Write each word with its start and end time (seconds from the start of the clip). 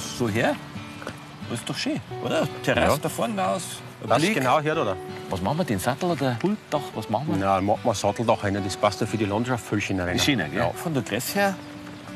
was 0.00 0.18
so 0.18 0.28
her. 0.28 0.56
Das 1.48 1.58
ist 1.58 1.68
doch 1.68 1.76
schön, 1.76 2.00
oder? 2.24 2.46
Terrasse 2.62 2.92
Ja. 2.92 2.98
da 3.02 3.08
vorne 3.08 3.46
aus. 3.46 3.62
Blick. 4.16 4.34
genau 4.34 4.60
her, 4.60 4.80
oder? 4.80 4.96
Was 5.28 5.42
machen 5.42 5.58
wir, 5.58 5.64
den 5.64 5.78
Sattel 5.78 6.10
oder 6.10 6.36
Pultdach? 6.40 6.80
Was 6.94 7.10
machen 7.10 7.26
wir? 7.28 7.38
Ja, 7.38 7.60
machen 7.60 7.80
wir 7.84 7.94
Satteldach 7.94 8.42
rein. 8.44 8.54
Das 8.64 8.76
passt 8.76 9.00
ja 9.00 9.06
für 9.06 9.18
die 9.18 9.26
Landschaft 9.26 9.64
voll 9.64 9.80
schön 9.80 10.00
rein. 10.00 10.14
Die 10.16 10.22
Schiene, 10.22 10.48
gell? 10.48 10.58
Ja. 10.60 10.70
Von 10.70 10.94
der 10.94 11.02
Größe 11.02 11.34
her, 11.34 11.54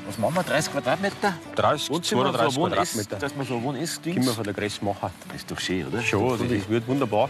was 0.07 0.19
machen 0.19 0.35
wir, 0.37 0.43
30 0.45 0.73
Quadratmeter? 0.73 1.35
30, 1.57 1.91
Wohnzimmer, 1.91 2.23
32 2.33 2.55
so 2.55 2.61
Quadratmeter. 2.63 3.17
Dass 3.17 3.37
wir 3.37 3.45
so 3.45 3.57
ein 3.57 3.63
Können 3.63 4.25
wir 4.27 4.33
von 4.33 4.45
der 4.45 4.55
Größe 4.55 4.85
machen. 4.85 5.11
Das 5.29 5.37
ist 5.37 5.51
doch 5.51 5.61
schön, 5.61 5.87
oder? 5.87 6.01
Schon, 6.01 6.31
also 6.31 6.45
das 6.45 6.69
wird 6.69 6.87
wunderbar. 6.87 7.29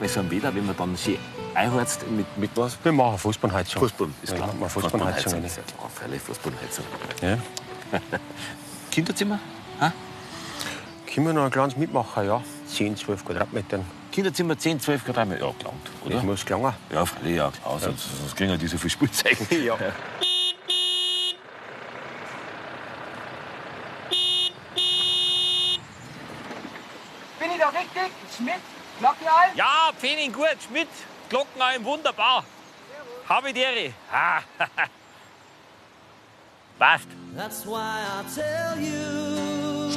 Bei 0.00 0.08
so 0.08 0.20
einem 0.20 0.30
Wetter, 0.30 0.54
wenn 0.54 0.66
man 0.66 0.76
dann 0.76 0.96
schön 0.96 1.16
einheizt 1.54 2.08
mit, 2.10 2.26
mit 2.38 2.50
was? 2.56 2.76
Wir 2.82 2.92
machen 2.92 3.18
Fußbodenheizung. 3.18 3.80
Fußboden, 3.82 4.14
ist 4.22 4.30
Ja, 4.30 4.36
klar. 4.36 4.48
machen 4.48 4.60
wir 4.60 4.68
Fußbodenheizung. 4.68 5.44
ist 5.44 5.56
ja 5.56 5.62
freilich 5.94 6.20
Fußbodenheizung. 6.22 6.84
Ja. 7.22 7.38
Kinderzimmer? 8.90 9.38
Können 11.12 11.26
wir 11.26 11.32
noch 11.32 11.44
ein 11.44 11.50
kleines 11.52 11.76
mitmachen, 11.76 12.26
ja. 12.26 12.42
10, 12.66 12.96
12 12.96 13.24
Quadratmetern. 13.24 13.84
Kinderzimmer 14.10 14.58
10, 14.58 14.80
12 14.80 15.04
Quadratmeter. 15.04 15.46
Ja, 15.46 15.52
gelangt, 15.56 15.90
oder? 16.04 16.14
Das 16.16 16.24
muss 16.24 16.44
gelangen. 16.44 16.74
Ja, 16.90 17.06
freilich, 17.06 17.36
ja, 17.36 17.50
klar. 17.52 17.78
Sonst, 17.78 18.04
sonst 18.18 18.36
kriegen 18.36 18.50
wir 18.50 18.58
die 18.58 18.66
so 18.66 18.78
viel 18.78 18.90
Spielzeug. 18.90 19.36
Ja. 19.64 19.76
Bin 27.38 27.50
ich 27.50 27.58
da 27.58 27.68
richtig? 27.68 28.12
Schmidt? 28.36 28.60
Glockenal? 29.00 29.48
Ja, 29.56 29.90
Pfennig 29.98 30.32
gut, 30.32 30.56
Schmidt, 30.68 30.88
Glockenheim, 31.34 31.84
wunderbar. 31.84 32.44
Habe 33.28 33.52
die 33.52 33.62
Ehre. 33.62 33.92
Ah, 34.12 34.40
Passt. 36.78 37.08
That's 37.34 37.66
why 37.66 38.04
I 38.18 38.22
tell 38.32 38.78
you, 38.78 39.90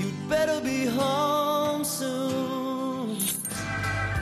you'd 0.00 0.28
better 0.28 0.60
be 0.60 0.86
home 0.86 1.84
soon. 1.84 2.45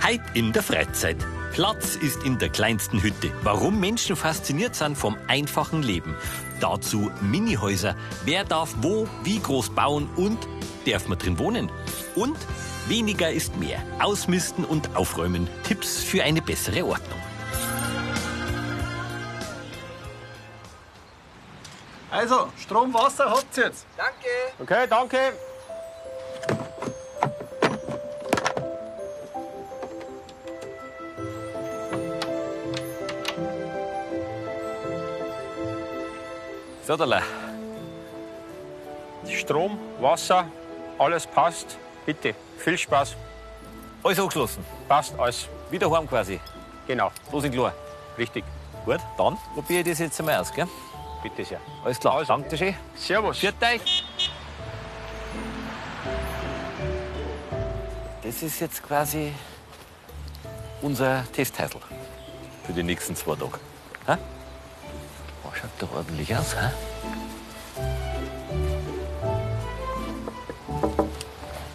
Hype 0.05 0.35
in 0.35 0.53
der 0.53 0.63
Freizeit. 0.63 1.17
Platz 1.55 1.97
ist 1.97 2.25
in 2.25 2.39
der 2.39 2.51
kleinsten 2.51 3.03
Hütte. 3.03 3.33
Warum 3.43 3.81
Menschen 3.81 4.17
fasziniert 4.17 4.75
sind 4.75 4.99
vom 4.99 5.17
einfachen 5.29 5.83
Leben. 5.83 6.15
Dazu 6.61 7.11
Minihäuser. 7.23 7.97
Wer 8.27 8.45
darf 8.45 8.75
wo, 8.83 9.09
wie 9.23 9.39
groß 9.39 9.71
bauen 9.71 10.11
und 10.17 10.47
darf 10.87 11.09
man 11.09 11.17
drin 11.17 11.39
wohnen? 11.39 11.71
Und 12.17 12.37
weniger 12.87 13.33
ist 13.33 13.57
mehr. 13.57 13.83
Ausmisten 13.99 14.67
und 14.67 14.95
aufräumen. 14.95 15.49
Tipps 15.63 16.05
für 16.05 16.23
eine 16.23 16.43
bessere 16.43 16.85
Ordnung. 16.85 17.19
Also, 22.11 22.53
Strom, 22.61 22.93
Wasser 22.93 23.31
habt 23.31 23.57
ihr 23.57 23.65
jetzt. 23.65 23.87
Danke. 23.97 24.29
Okay, 24.59 24.87
danke. 24.87 25.33
Söderle. 36.87 37.23
Strom, 39.29 39.79
Wasser, 40.01 40.47
alles 40.99 41.27
passt. 41.27 41.79
Bitte, 42.07 42.35
viel 42.59 42.77
Spaß. 42.77 43.17
Alles 44.03 44.19
angeschlossen. 44.19 44.65
Passt 44.89 45.19
alles. 45.19 45.49
Wieder 45.71 45.91
heim 45.91 46.07
quasi. 46.07 46.39
Genau, 46.87 47.11
So 47.33 47.41
sind 47.41 47.53
klar. 47.53 47.73
richtig. 48.19 48.45
Gut, 48.85 49.01
dann 49.17 49.39
probiere 49.55 49.81
ich 49.81 49.87
das 49.89 49.99
jetzt 50.01 50.21
einmal 50.21 50.37
aus, 50.41 50.53
gell? 50.53 50.69
Bitte 51.23 51.43
sehr. 51.45 51.61
Alles 51.83 51.99
klar. 51.99 52.17
Also. 52.17 52.35
Danke 52.35 52.57
schön. 52.59 52.75
Servus. 52.95 53.39
Viert 53.39 53.55
euch. 53.63 54.05
Das 58.23 58.43
ist 58.43 58.61
jetzt 58.61 58.83
quasi 58.83 59.33
unser 60.83 61.25
Testhäusl 61.33 61.79
für 62.67 62.73
die 62.75 62.83
nächsten 62.83 63.17
zwei 63.17 63.37
Tage. 63.37 63.59
Hä? 64.07 64.17
Doch 65.85 65.97
ordentlich 65.97 66.35
aus, 66.35 66.57
hä? 66.57 66.71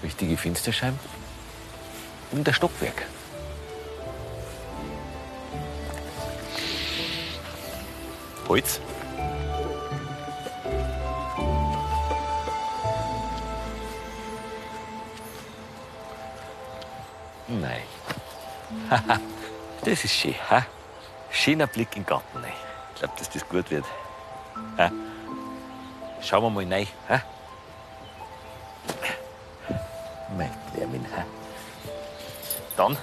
Richtige 0.02 0.36
Fensterscheiben. 0.36 1.00
Und 2.32 2.48
der 2.48 2.54
Stockwerk. 2.54 3.04
Holz. 8.48 8.80
Nein. 17.48 17.82
das 19.86 20.04
ist 20.04 20.16
schön. 20.16 20.34
Ha? 20.50 20.66
Schöner 21.30 21.68
Blick 21.68 21.96
in 21.96 22.02
den 22.02 22.08
Garten. 22.08 22.42
Nein. 22.42 22.69
Ich 23.00 23.02
glaube, 23.02 23.18
dass 23.18 23.30
das 23.30 23.48
gut 23.48 23.72
wird. 23.72 23.86
Ha? 24.78 24.92
Schauen 26.22 26.44
wir 26.44 26.50
mal 26.50 26.66
rein. 26.70 26.86
Ha? 27.08 27.22
Mein 30.38 30.52
Lärmin. 30.76 31.06
Ha? 31.16 31.24
Dann. 32.76 32.98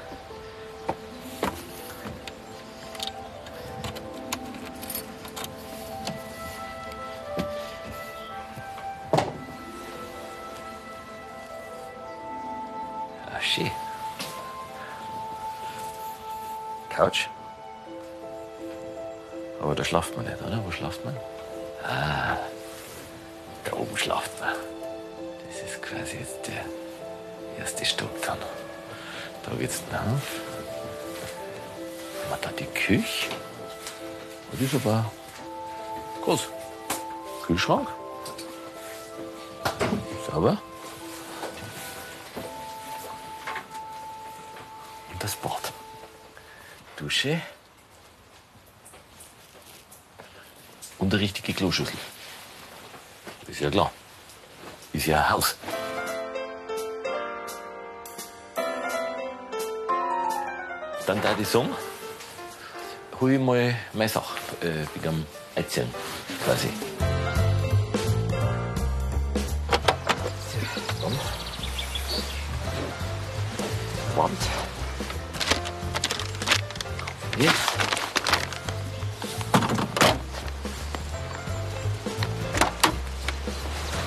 Wir 32.30 32.38
da 32.40 32.50
die 32.50 32.66
Küche? 32.66 33.28
Das 34.52 34.60
ist 34.60 34.74
aber 34.74 35.10
groß. 36.22 36.48
Kühlschrank. 37.46 37.88
Sauber. 40.30 40.58
Und 45.12 45.22
das 45.22 45.36
Bad. 45.36 45.72
Dusche. 46.96 47.40
Und 50.98 51.12
eine 51.12 51.22
richtige 51.22 51.52
Kloschüssel. 51.52 51.96
Ist 53.46 53.60
ja 53.60 53.70
klar. 53.70 53.92
Ist 54.92 55.06
ja 55.06 55.18
ein 55.18 55.30
Haus. 55.30 55.56
Dann 61.06 61.22
da 61.22 61.34
die 61.34 61.44
Song. 61.44 61.68
Hol 63.18 63.32
ich 63.32 63.40
mal 63.40 63.74
meine 63.94 64.10
Sache 64.10 64.36
äh, 64.60 64.84
Erzählen 65.54 65.88
quasi. 66.44 66.68
Wand. 74.14 74.38
Hier. 77.38 77.52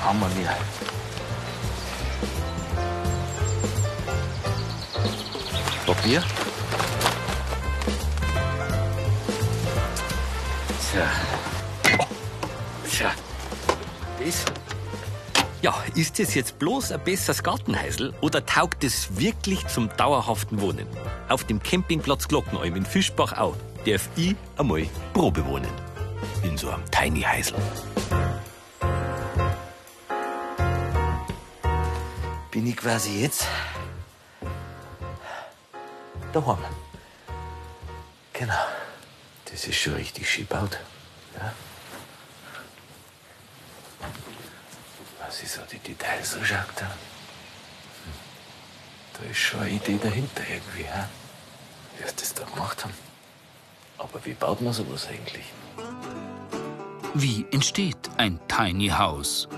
Haben 0.03 0.19
wir 0.19 0.37
wieder. 0.37 0.57
Papier. 5.85 6.48
Tja. 10.91 11.07
Tja. 12.89 13.11
Das. 14.19 14.45
Ja, 15.61 15.75
ist 15.95 16.19
es 16.19 16.33
jetzt 16.35 16.57
bloß 16.59 16.91
ein 16.91 17.03
besseres 17.03 17.43
Gartenhäusl 17.43 18.13
oder 18.21 18.45
taugt 18.45 18.83
es 18.83 19.19
wirklich 19.19 19.67
zum 19.67 19.89
dauerhaften 19.97 20.61
Wohnen? 20.61 20.87
Auf 21.27 21.43
dem 21.43 21.61
Campingplatz 21.61 22.27
Glockenalm 22.27 22.75
in 22.75 22.85
Fischbachau 22.85 23.55
darf 23.85 24.09
ich 24.15 24.35
einmal 24.57 24.87
Probe 25.13 25.45
wohnen. 25.45 25.71
In 26.43 26.57
so 26.57 26.69
einem 26.69 26.83
Tiny 26.91 27.21
Häusl. 27.21 27.55
bin 32.59 32.67
ich 32.67 32.75
quasi 32.75 33.21
jetzt 33.21 33.47
daheim. 36.33 36.57
Genau. 38.33 38.68
Das 39.59 39.67
ist 39.67 39.75
schon 39.75 39.95
richtig 39.95 40.37
gebaut. 40.37 40.79
Ja. 41.35 41.53
Was 45.19 45.43
ist 45.43 45.55
so 45.55 45.61
die 45.69 45.79
Details 45.79 46.31
so 46.31 46.45
schaut 46.45 46.59
da? 46.77 46.85
Hm. 46.85 46.93
Da 49.15 49.29
ist 49.29 49.37
schon 49.37 49.59
eine 49.59 49.71
Idee 49.71 49.99
dahinter 50.01 50.43
irgendwie, 50.49 50.83
ja? 50.83 51.09
wie 51.97 52.07
sie 52.07 52.15
das 52.15 52.33
da 52.35 52.45
gemacht 52.45 52.85
haben. 52.85 52.93
Aber 53.97 54.23
wie 54.23 54.31
baut 54.31 54.61
man 54.61 54.71
sowas 54.71 55.09
eigentlich? 55.09 55.43
Wie 57.13 57.45
entsteht 57.51 58.09
ein 58.15 58.39
Tiny 58.47 58.87
House? 58.87 59.49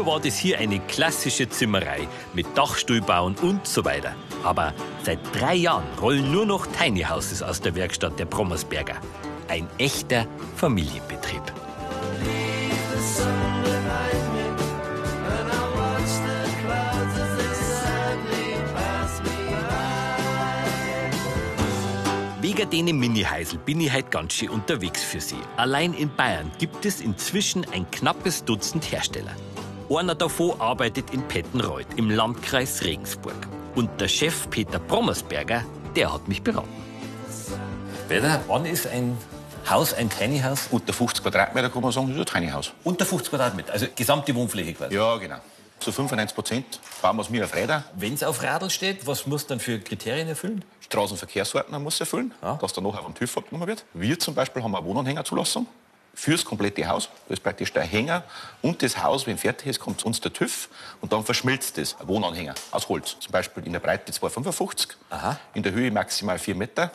Früher 0.00 0.12
war 0.14 0.20
das 0.20 0.38
hier 0.38 0.58
eine 0.58 0.80
klassische 0.80 1.46
Zimmerei 1.50 2.08
mit 2.32 2.46
Dachstuhl 2.56 3.02
bauen 3.02 3.36
und 3.42 3.66
so 3.66 3.84
weiter. 3.84 4.14
Aber 4.42 4.72
seit 5.02 5.18
drei 5.38 5.54
Jahren 5.54 5.84
rollen 6.00 6.32
nur 6.32 6.46
noch 6.46 6.66
Tiny 6.66 7.02
Houses 7.02 7.42
aus 7.42 7.60
der 7.60 7.74
Werkstatt 7.74 8.18
der 8.18 8.24
Brommersberger. 8.24 8.94
Ein 9.48 9.68
echter 9.76 10.26
Familienbetrieb. 10.56 11.42
Wegen 22.40 22.70
denen 22.70 22.98
Mini-Heisel 22.98 23.58
bin 23.58 23.82
ich 23.82 23.92
heute 23.92 24.08
ganz 24.08 24.32
schön 24.32 24.48
unterwegs 24.48 25.04
für 25.04 25.20
Sie. 25.20 25.36
Allein 25.58 25.92
in 25.92 26.08
Bayern 26.16 26.50
gibt 26.58 26.86
es 26.86 27.02
inzwischen 27.02 27.66
ein 27.74 27.90
knappes 27.90 28.46
Dutzend 28.46 28.90
Hersteller. 28.90 29.36
Einer 29.92 30.14
davon 30.14 30.60
arbeitet 30.60 31.10
in 31.10 31.20
Pettenreuth 31.26 31.86
im 31.96 32.10
Landkreis 32.10 32.84
Regensburg. 32.84 33.34
Und 33.74 34.00
der 34.00 34.06
Chef 34.06 34.48
Peter 34.48 34.78
Brommersberger, 34.78 35.64
der 35.96 36.12
hat 36.12 36.28
mich 36.28 36.42
beraten. 36.42 36.68
Peter, 38.08 38.40
wann 38.46 38.66
ist 38.66 38.86
ein 38.86 39.18
Haus 39.68 39.92
ein 39.92 40.08
Tiny 40.08 40.38
House? 40.38 40.68
Unter 40.70 40.92
50 40.92 41.24
Quadratmeter 41.24 41.70
kann 41.70 41.82
man 41.82 41.90
sagen, 41.90 42.08
ist 42.12 42.18
ein 42.18 42.24
Tiny 42.24 42.52
House. 42.52 42.70
Unter 42.84 43.04
50 43.04 43.30
Quadratmeter, 43.30 43.72
also 43.72 43.86
gesamte 43.92 44.32
Wohnfläche 44.32 44.74
quasi. 44.74 44.94
Ja, 44.94 45.16
genau. 45.16 45.38
Zu 45.80 45.90
95 45.90 46.36
Prozent 46.36 46.80
bauen 47.02 47.16
wir 47.16 47.22
es 47.22 47.30
mir 47.30 47.44
auf 47.44 47.56
Räder. 47.56 47.82
Wenn 47.96 48.14
es 48.14 48.22
auf 48.22 48.44
Radl 48.44 48.70
steht, 48.70 49.08
was 49.08 49.26
muss 49.26 49.48
dann 49.48 49.58
für 49.58 49.80
Kriterien 49.80 50.28
erfüllen? 50.28 50.64
Straßenverkehrsordner 50.82 51.80
muss 51.80 51.94
es 51.94 52.00
erfüllen, 52.00 52.32
dass 52.60 52.72
dann 52.74 52.84
nachher 52.84 53.02
vom 53.02 53.14
TÜV 53.16 53.38
abgenommen 53.38 53.66
wird. 53.66 53.84
Wir 53.94 54.16
zum 54.20 54.36
Beispiel 54.36 54.62
haben 54.62 54.76
eine 54.76 54.86
Wohnanhängerzulassung 54.86 55.66
fürs 56.20 56.44
komplette 56.44 56.86
Haus. 56.86 57.08
Das 57.28 57.38
ist 57.38 57.42
praktisch 57.42 57.72
der 57.72 57.82
Hänger 57.82 58.22
und 58.60 58.82
das 58.82 59.02
Haus, 59.02 59.26
wenn 59.26 59.38
fertig 59.38 59.68
ist, 59.68 59.80
kommt 59.80 60.00
zu 60.00 60.06
uns 60.06 60.20
der 60.20 60.32
TÜV 60.32 60.68
und 61.00 61.12
dann 61.12 61.24
verschmilzt 61.24 61.78
es. 61.78 61.96
Ein 61.98 62.08
Wohnanhänger 62.08 62.54
aus 62.70 62.88
Holz. 62.88 63.16
Zum 63.20 63.32
Beispiel 63.32 63.64
in 63.66 63.72
der 63.72 63.80
Breite 63.80 64.12
2,55, 64.12 64.88
Aha. 65.08 65.38
in 65.54 65.62
der 65.62 65.72
Höhe 65.72 65.90
maximal 65.90 66.38
4 66.38 66.54
Meter 66.54 66.90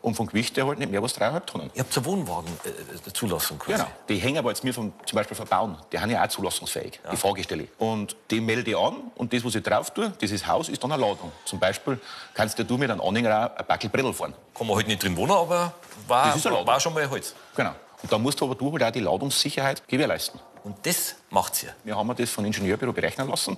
und 0.00 0.14
vom 0.14 0.26
Gewicht 0.28 0.56
her 0.56 0.66
halt 0.66 0.78
nicht 0.78 0.90
mehr 0.92 1.02
als 1.02 1.18
3,5 1.18 1.44
Tonnen. 1.46 1.70
Ihr 1.74 1.80
habt 1.80 1.92
zur 1.92 2.04
Wohnwagen-Zulassung 2.04 3.58
quasi. 3.58 3.78
Genau. 3.78 3.90
Die 4.08 4.18
Hänger, 4.18 4.42
die 4.42 4.48
jetzt 4.48 4.64
wir 4.64 4.74
vom, 4.74 4.92
zum 5.06 5.16
Beispiel 5.16 5.36
verbauen, 5.36 5.76
die 5.92 5.98
haben 5.98 6.10
ja 6.10 6.22
auch 6.22 6.28
zulassungsfähig, 6.28 7.00
die 7.10 7.16
Fahrgestelle. 7.16 7.66
Und 7.78 8.14
die 8.30 8.40
melde 8.40 8.70
ich 8.70 8.76
an 8.76 8.94
und 9.16 9.32
das, 9.32 9.44
was 9.44 9.56
ich 9.56 9.62
drauf 9.62 9.90
tue, 9.92 10.10
dieses 10.20 10.46
Haus 10.46 10.68
ist 10.68 10.82
dann 10.84 10.92
eine 10.92 11.00
Ladung. 11.02 11.32
Zum 11.44 11.58
Beispiel 11.58 12.00
kannst 12.34 12.58
du 12.58 12.78
mit 12.78 12.90
einem 12.90 13.00
Anhänger 13.00 13.52
auch 13.54 13.58
ein 13.58 13.66
Backel 13.66 13.90
Brettel 13.90 14.12
fahren. 14.12 14.34
Kann 14.54 14.68
man 14.68 14.76
halt 14.76 14.86
nicht 14.86 15.02
drin 15.02 15.16
wohnen, 15.16 15.32
aber 15.32 15.72
war, 16.06 16.32
Das 16.32 16.44
war 16.44 16.80
schon 16.80 16.94
mal 16.94 17.08
Holz. 17.10 17.34
Genau. 17.56 17.74
Und 18.02 18.12
da 18.12 18.18
musst 18.18 18.40
du 18.40 18.44
aber 18.44 18.54
du 18.54 18.72
halt 18.72 18.82
auch 18.82 18.90
die 18.90 19.00
Ladungssicherheit 19.00 19.86
gewährleisten. 19.88 20.40
Und 20.64 20.76
das 20.84 21.16
macht's 21.30 21.62
ihr. 21.62 21.74
Wir 21.84 21.96
haben 21.96 22.14
das 22.16 22.30
von 22.30 22.44
Ingenieurbüro 22.44 22.92
berechnen 22.92 23.28
lassen. 23.28 23.56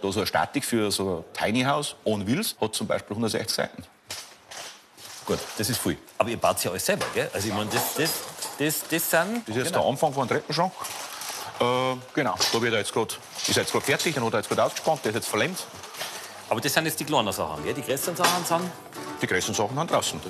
Da 0.00 0.10
so 0.10 0.20
eine 0.20 0.26
Statik 0.26 0.64
für 0.64 0.90
so 0.90 1.24
ein 1.24 1.52
Tiny 1.52 1.62
House 1.62 1.94
on 2.04 2.26
Wheels 2.26 2.56
hat 2.60 2.74
zum 2.74 2.86
Beispiel 2.86 3.14
160 3.14 3.54
Seiten. 3.54 3.84
Gut, 5.24 5.38
das 5.56 5.70
ist 5.70 5.80
viel. 5.80 5.96
Aber 6.18 6.28
ihr 6.28 6.36
baut 6.36 6.62
ja 6.64 6.70
alles 6.70 6.84
selber, 6.84 7.06
gell? 7.14 7.30
Also 7.32 7.48
ich 7.48 7.54
meine, 7.54 7.70
das, 7.70 7.94
das, 7.94 8.10
das, 8.58 8.82
das 8.88 9.10
sind... 9.10 9.42
Das 9.46 9.56
ist 9.56 9.56
jetzt 9.56 9.66
genau. 9.68 9.82
der 9.82 9.90
Anfang 9.90 10.12
von 10.12 10.22
einem 10.22 10.30
Treppenschrank. 10.30 10.72
Äh, 11.60 11.64
genau, 12.14 12.34
da 12.52 12.60
wird 12.60 12.72
er 12.72 12.80
jetzt 12.80 12.92
gerade, 12.92 13.14
ist 13.46 13.56
er 13.56 13.62
jetzt 13.62 13.70
gerade 13.70 13.84
fertig, 13.84 14.14
den 14.14 14.24
hat 14.24 14.32
er 14.32 14.40
jetzt 14.40 14.48
gerade 14.48 14.64
ausgespannt, 14.64 15.04
der 15.04 15.10
ist 15.10 15.16
jetzt 15.16 15.28
verlängert. 15.28 15.64
Aber 16.48 16.60
das 16.60 16.74
sind 16.74 16.86
jetzt 16.86 16.98
die 16.98 17.04
kleinen 17.04 17.32
Sachen, 17.32 17.62
gell? 17.62 17.74
Die 17.74 17.82
größeren 17.82 18.16
Sachen 18.16 18.44
sind... 18.44 18.70
Die 19.22 19.26
größten 19.28 19.54
Sachen 19.54 19.76
sind 19.76 19.90
draußen. 19.90 20.20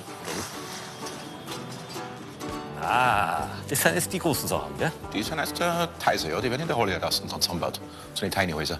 Ah, 2.83 3.47
das 3.69 3.81
sind 3.81 3.95
jetzt 3.95 4.11
die 4.11 4.19
großen 4.19 4.47
Sachen, 4.47 4.77
gell? 4.77 4.91
Die 5.13 5.23
sind 5.23 5.39
jetzt 5.39 5.59
äh, 5.59 5.87
Teiser, 5.99 6.29
ja, 6.29 6.41
die 6.41 6.49
werden 6.49 6.61
in 6.61 6.67
der 6.67 6.77
Halle 6.77 6.99
draußen 6.99 7.27
dann 7.27 7.41
zusammengebaut. 7.41 7.79
So 8.13 8.23
eine 8.23 8.31
Tiny 8.31 8.51
Häuser. 8.51 8.79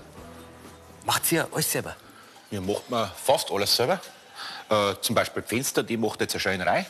Macht 1.06 1.32
ihr 1.32 1.48
alles 1.52 1.72
selber? 1.72 1.96
Wir 2.50 2.62
machen 2.62 2.84
wir 2.90 3.12
fast 3.16 3.52
alles 3.52 3.76
selber. 3.76 4.00
Äh, 4.70 4.96
zum 5.02 5.16
Beispiel 5.16 5.42
die 5.44 5.56
Fenster, 5.56 5.84
die 5.84 5.98
macht 5.98 6.22
jetzt 6.22 6.34
eine 6.34 6.40
Schreinerei. 6.42 6.86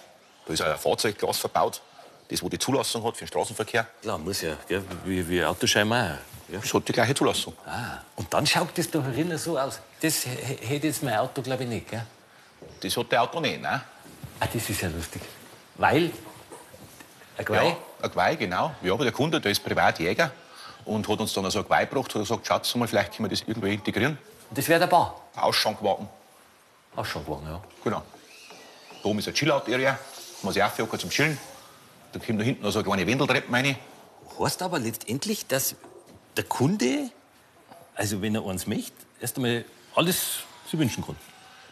Da 0.45 0.53
ist 0.53 0.61
ein 0.61 0.77
Fahrzeugglas 0.77 1.37
verbaut, 1.37 1.81
das 2.29 2.41
wo 2.43 2.49
die 2.49 2.59
Zulassung 2.59 3.03
hat 3.03 3.15
für 3.15 3.25
den 3.25 3.29
Straßenverkehr. 3.29 3.87
Klar, 4.01 4.17
muss 4.17 4.41
ja, 4.41 4.55
gell? 4.67 4.83
Wie, 5.05 5.27
wie 5.27 5.43
Autoschein 5.43 5.91
auch. 5.91 5.95
Ja. 6.49 6.59
Das 6.59 6.73
hat 6.73 6.87
die 6.87 6.91
gleiche 6.91 7.15
Zulassung. 7.15 7.53
Ah, 7.65 7.99
und 8.15 8.33
dann 8.33 8.45
schaut 8.45 8.77
das 8.77 8.91
da 8.91 9.01
herinnen 9.01 9.37
so 9.37 9.57
aus. 9.57 9.79
Das 10.01 10.25
hätte 10.25 10.87
jetzt 10.87 11.01
mein 11.01 11.15
Auto, 11.15 11.41
glaube 11.41 11.63
ich, 11.63 11.69
nicht, 11.69 11.89
gell? 11.89 12.05
Das 12.81 12.97
hat 12.97 13.11
der 13.11 13.23
Auto 13.23 13.39
nicht, 13.39 13.61
ne? 13.61 13.81
Ah, 14.39 14.47
das 14.51 14.69
ist 14.69 14.81
ja 14.81 14.89
lustig. 14.89 15.21
Weil... 15.75 16.11
Ein 17.37 17.45
Geweih? 17.45 17.67
Ja, 17.69 17.77
ein 18.01 18.09
Geweih, 18.09 18.35
genau. 18.35 18.75
Ja, 18.81 18.93
aber 18.93 19.03
der 19.03 19.13
Kunde, 19.13 19.41
der 19.41 19.51
ist 19.51 19.63
Privatjäger 19.63 20.31
und 20.85 21.07
hat 21.07 21.19
uns 21.19 21.33
dann 21.33 21.49
so 21.49 21.59
ein 21.59 21.63
Geweih 21.63 21.85
gebracht 21.85 22.13
und 22.15 22.21
hat 22.21 22.41
gesagt, 22.41 22.47
schaut 22.47 22.75
mal, 22.75 22.87
vielleicht 22.87 23.15
können 23.15 23.29
wir 23.29 23.35
das 23.35 23.47
irgendwie 23.47 23.73
integrieren. 23.73 24.17
Und 24.49 24.57
das 24.57 24.67
wäre 24.67 24.79
der 24.79 24.87
Bau. 24.87 25.19
Ausschankwagen. 25.35 26.07
Auch 26.95 27.05
schon 27.05 27.23
geworden, 27.23 27.47
ja. 27.47 27.59
Genau. 27.83 28.03
Da 29.01 29.09
oben 29.09 29.19
ist 29.19 29.27
eine 29.27 29.33
Chill-Out-Area, 29.33 29.97
sich 30.47 30.63
aufhören 30.63 30.89
kann 30.89 30.99
zum 30.99 31.09
Chillen. 31.09 31.37
Da 32.11 32.19
kommt 32.19 32.39
da 32.39 32.43
hinten 32.43 32.63
noch 32.63 32.71
so 32.71 32.79
eine 32.79 32.87
kleine 32.87 33.07
Wendeltreppe 33.07 33.51
rein. 33.51 33.75
Heißt 34.39 34.61
aber 34.61 34.77
letztendlich, 34.79 35.47
dass 35.47 35.75
der 36.37 36.43
Kunde, 36.43 37.09
also 37.95 38.21
wenn 38.21 38.35
er 38.35 38.45
eins 38.45 38.67
möchte, 38.67 38.93
erst 39.19 39.37
einmal 39.37 39.65
alles 39.95 40.39
sich 40.69 40.79
wünschen 40.79 41.03
kann. 41.03 41.15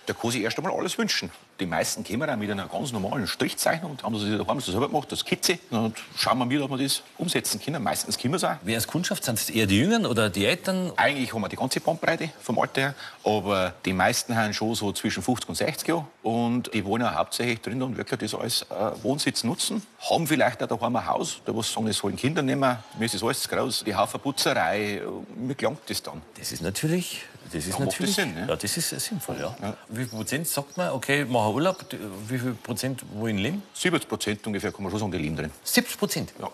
Der 0.07 0.15
kann 0.15 0.31
sich 0.31 0.41
erst 0.41 0.57
einmal 0.57 0.73
alles 0.73 0.97
wünschen. 0.97 1.31
Die 1.59 1.65
meisten 1.67 2.03
kommen 2.03 2.27
auch 2.27 2.35
mit 2.35 2.49
einer 2.49 2.67
ganz 2.67 2.91
normalen 2.91 3.27
Strichzeichnung 3.27 3.91
und 3.91 4.03
haben 4.03 4.17
sie 4.17 4.35
daheim 4.35 4.59
so 4.59 4.71
selber 4.71 4.87
gemacht, 4.87 5.11
das 5.11 5.19
Skizze. 5.19 5.59
Und 5.69 5.95
schauen 6.17 6.39
wir 6.39 6.45
mal, 6.45 6.61
ob 6.63 6.71
wir 6.71 6.77
das 6.77 7.03
umsetzen 7.17 7.61
können. 7.61 7.83
Meistens 7.83 8.17
können 8.17 8.33
wir 8.33 8.37
es 8.37 8.43
auch. 8.43 8.55
Wer 8.63 8.77
ist 8.77 8.87
Kundschaft? 8.87 9.23
Sind 9.23 9.37
es 9.37 9.49
eher 9.49 9.67
die 9.67 9.77
Jüngeren 9.77 10.07
oder 10.07 10.29
die 10.29 10.45
Eltern? 10.45 10.91
Eigentlich 10.95 11.31
haben 11.33 11.41
wir 11.41 11.49
die 11.49 11.55
ganze 11.55 11.79
Bandbreite 11.79 12.29
vom 12.41 12.57
Alter 12.57 12.81
her, 12.81 12.95
aber 13.23 13.75
die 13.85 13.93
meisten 13.93 14.35
haben 14.35 14.53
schon 14.53 14.73
so 14.73 14.91
zwischen 14.91 15.21
50 15.21 15.49
und 15.49 15.55
60 15.55 15.87
Jahre 15.87 16.05
und 16.23 16.73
die 16.73 16.83
wollen 16.83 17.03
auch 17.03 17.13
hauptsächlich 17.13 17.61
drin 17.61 17.81
und 17.83 17.95
wirklich 17.97 18.19
das 18.19 18.33
als 18.33 18.63
äh, 18.63 19.03
Wohnsitz 19.03 19.43
nutzen. 19.43 19.85
Haben 20.09 20.25
vielleicht 20.25 20.63
auch 20.63 20.67
daheim 20.67 20.95
ein 20.95 21.05
Haus, 21.05 21.41
da 21.45 21.55
was 21.55 21.71
sagen, 21.71 21.85
das 21.85 21.97
sollen 21.97 22.15
Kinder 22.15 22.41
nehmen. 22.41 22.77
Mir 22.97 23.05
ist 23.05 23.15
das 23.15 23.23
alles 23.23 23.41
zu 23.41 23.49
groß. 23.49 23.83
Die 23.85 23.95
Haufen 23.95 24.19
Putzerei, 24.19 24.95
äh, 24.95 25.01
mir 25.35 25.55
gelangt 25.55 25.81
das 25.87 26.01
dann. 26.01 26.21
Das 26.37 26.51
ist 26.51 26.61
natürlich, 26.61 27.23
das 27.53 27.65
ist 27.67 27.77
Ja, 27.79 27.85
natürlich, 27.85 28.15
das 28.15 28.23
Sinn, 28.25 28.33
ne? 28.35 28.45
ja, 28.47 28.55
das 28.55 28.77
ist 28.77 28.89
sinnvoll, 28.89 29.37
ja. 29.39 29.55
Wie 29.89 29.97
viel 30.05 30.07
Prozent 30.07 30.47
sagt 30.47 30.77
man, 30.77 30.89
okay, 30.91 31.25
machen 31.25 31.53
Urlaub, 31.55 31.85
wie 32.27 32.37
viel 32.39 32.53
Prozent 32.53 33.03
wollen 33.13 33.37
leben? 33.37 33.63
70 33.73 34.07
Prozent 34.07 34.47
ungefähr 34.47 34.71
kann 34.71 34.83
man 34.83 34.91
schon 34.91 34.99
sagen, 34.99 35.11
die 35.11 35.17
leben 35.17 35.35
drin. 35.35 35.51
70 35.63 35.97
Prozent. 35.97 36.33
Ja, 36.39 36.49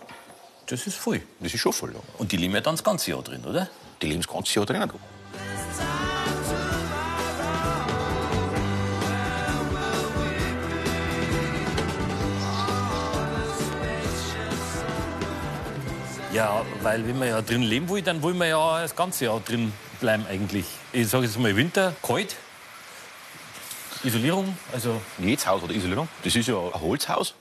Das 0.66 0.88
ist 0.88 0.98
viel. 0.98 1.22
das 1.40 1.54
ist 1.54 1.60
schon 1.62 1.74
voll. 1.74 1.94
Ja. 1.94 2.00
Und 2.18 2.32
die 2.32 2.38
leben 2.38 2.54
ja 2.54 2.62
dann 2.62 2.76
das 2.76 2.84
ganze 2.84 3.12
Jahr 3.12 3.22
drin, 3.22 3.44
oder? 3.46 3.70
Die 4.02 4.08
leben 4.08 4.22
das 4.22 4.32
ganze 4.32 4.56
Jahr 4.56 4.66
drinnen. 4.66 4.90
Ja, 16.34 16.64
weil 16.84 17.08
wenn 17.08 17.20
wir 17.20 17.28
ja 17.28 17.42
drin 17.42 17.64
leben 17.64 17.88
wollen, 17.90 18.04
dann 18.04 18.22
wollen 18.22 18.38
wir 18.38 18.48
ja 18.48 18.82
das 18.82 18.96
ganze 18.96 19.26
Jahr 19.26 19.40
drin 19.40 19.72
bleiben 20.00 20.26
eigentlich. 20.30 20.66
Ich 20.92 21.10
sage 21.10 21.26
jetzt 21.26 21.38
mal 21.38 21.56
Winter, 21.56 21.94
kalt, 22.02 22.36
Isolierung, 24.04 24.58
also 24.72 25.02
Jedes 25.18 25.48
Haus 25.48 25.62
hat 25.62 25.72
Isolierung. 25.72 26.08
Das 26.24 26.36
ist 26.36 26.48
ja 26.48 26.58
ein 26.58 26.82
Holzhaus. 26.82 27.34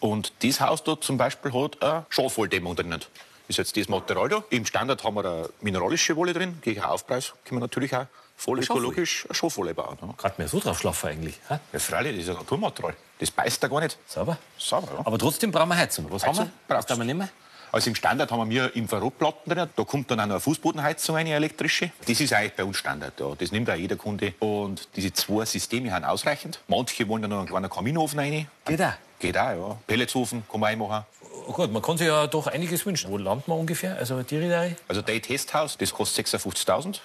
Und 0.00 0.32
das 0.42 0.60
Haus 0.60 0.82
dort 0.82 1.04
zum 1.04 1.16
Beispiel 1.16 1.52
hat 1.52 1.82
eine 1.82 2.06
Schafwolldämmung 2.08 2.74
drinnen. 2.76 3.00
Das 3.00 3.08
ist 3.48 3.56
jetzt 3.58 3.76
das 3.76 3.88
Material 3.88 4.28
da. 4.28 4.44
Im 4.50 4.66
Standard 4.66 5.02
haben 5.04 5.14
wir 5.14 5.24
eine 5.24 5.48
mineralische 5.60 6.16
Wolle 6.16 6.32
drin. 6.32 6.58
Gegen 6.62 6.82
Aufpreis 6.82 7.32
können 7.44 7.60
wir 7.60 7.64
natürlich 7.64 7.94
auch 7.94 8.06
voll 8.36 8.58
Eine 8.58 8.64
ökologisch 8.64 9.26
eine 9.26 9.34
Schafwolle 9.34 9.74
bauen. 9.74 9.98
Ja. 10.00 10.12
kann 10.16 10.32
man 10.36 10.46
ja 10.46 10.48
so 10.48 10.60
drauf 10.60 10.78
schlafen 10.78 11.10
eigentlich. 11.10 11.38
Ja, 11.48 11.78
freilich, 11.78 12.16
das 12.16 12.24
ist 12.24 12.30
ein 12.30 12.36
Naturmaterial. 12.36 12.94
Das 13.18 13.30
beißt 13.30 13.62
da 13.62 13.68
gar 13.68 13.80
nicht. 13.80 13.98
Sauber. 14.06 14.38
Sauber, 14.58 14.88
ja. 14.98 15.06
Aber 15.06 15.18
trotzdem 15.18 15.52
brauchen 15.52 15.68
wir 15.68 15.76
Heizung. 15.76 16.06
Was 16.10 16.24
haben 16.24 16.30
Heizung 16.30 16.46
wir? 16.46 16.52
Was 16.68 16.68
braucht's. 16.76 16.86
kann 16.88 16.98
man 16.98 17.06
nehmen? 17.06 17.28
Also 17.72 17.88
im 17.88 17.96
Standard 17.96 18.30
haben 18.30 18.50
wir 18.50 18.76
Infrarotplatten 18.76 19.54
drin. 19.54 19.68
Da 19.74 19.84
kommt 19.84 20.10
dann 20.10 20.20
auch 20.20 20.26
noch 20.26 20.34
eine 20.34 20.40
Fußbodenheizung, 20.40 21.16
eine 21.16 21.30
elektrische. 21.30 21.90
Das 22.06 22.20
ist 22.20 22.32
eigentlich 22.34 22.52
bei 22.52 22.64
uns 22.64 22.76
Standard. 22.76 23.18
Ja. 23.18 23.34
Das 23.36 23.50
nimmt 23.50 23.70
auch 23.70 23.74
jeder 23.74 23.96
Kunde. 23.96 24.34
Und 24.40 24.88
diese 24.94 25.10
zwei 25.14 25.46
Systeme 25.46 25.90
sind 25.90 26.04
ausreichend. 26.04 26.60
Manche 26.68 27.08
wollen 27.08 27.22
dann 27.22 27.30
noch 27.30 27.38
einen 27.38 27.48
kleinen 27.48 27.70
Kaminofen 27.70 28.18
rein. 28.18 28.46
Geht 28.66 28.82
auch. 28.82 28.92
Geht 29.18 29.38
auch, 29.38 29.50
ja. 29.50 29.78
Pelletsofen 29.86 30.42
kann 30.50 30.60
man 30.60 30.70
einmachen. 30.70 31.06
Oh 31.48 31.52
Gott, 31.52 31.72
man 31.72 31.80
kann 31.80 31.96
sich 31.96 32.08
ja 32.08 32.26
doch 32.26 32.46
einiges 32.46 32.84
wünschen. 32.84 33.10
Wo 33.10 33.16
landet 33.16 33.48
man 33.48 33.58
ungefähr? 33.58 33.96
Also 33.96 34.22
die 34.22 34.36
Reederei? 34.36 34.76
Also 34.86 35.00
der 35.00 35.22
Testhaus, 35.22 35.78
das 35.78 35.94
kostet 35.94 36.26
56.000. 36.26 37.00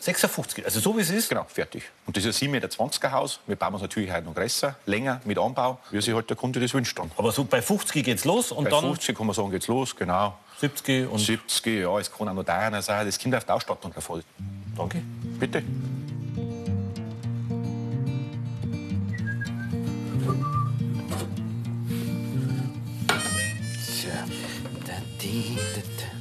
56, 0.00 0.64
also 0.64 0.80
so 0.80 0.96
wie 0.96 1.02
es 1.02 1.10
ist? 1.10 1.28
Genau, 1.28 1.44
fertig. 1.44 1.82
Und 2.06 2.16
das 2.16 2.24
ist 2.24 2.42
ein 2.42 2.48
7,20 2.48 2.50
Meter 2.50 3.12
Haus. 3.12 3.40
Wir 3.46 3.56
bauen 3.56 3.74
es 3.74 3.82
natürlich 3.82 4.10
heute 4.10 4.24
noch 4.24 4.34
größer, 4.34 4.74
länger, 4.86 5.20
mit 5.24 5.38
Anbau, 5.38 5.78
wie 5.90 6.00
sich 6.00 6.14
halt 6.14 6.28
der 6.30 6.38
Kunde 6.38 6.58
das 6.58 6.72
wünscht. 6.72 6.98
Dann. 6.98 7.10
Aber 7.18 7.30
so 7.32 7.44
bei 7.44 7.60
50 7.60 8.02
geht's 8.02 8.24
los 8.24 8.50
und 8.50 8.64
Bei 8.64 8.70
dann 8.70 8.80
50 8.80 9.16
kann 9.16 9.26
man 9.26 9.34
sagen, 9.34 9.50
geht's 9.50 9.68
los, 9.68 9.94
genau. 9.94 10.38
70 10.60 11.10
und 11.10 11.18
70, 11.18 11.82
ja, 11.82 11.98
es 11.98 12.10
kann 12.10 12.28
auch 12.28 12.34
noch 12.34 12.44
teurer 12.44 12.80
sein. 12.80 13.06
Das 13.06 13.18
kommt 13.18 13.34
auf 13.34 13.44
die 13.44 13.52
Ausstattung 13.52 13.92
davon. 13.94 14.22
danke. 14.74 15.02
Bitte. 15.38 15.62
Tja. 24.00 24.24
Da, 24.86 24.92
da, 25.18 25.82
da. 25.98 26.19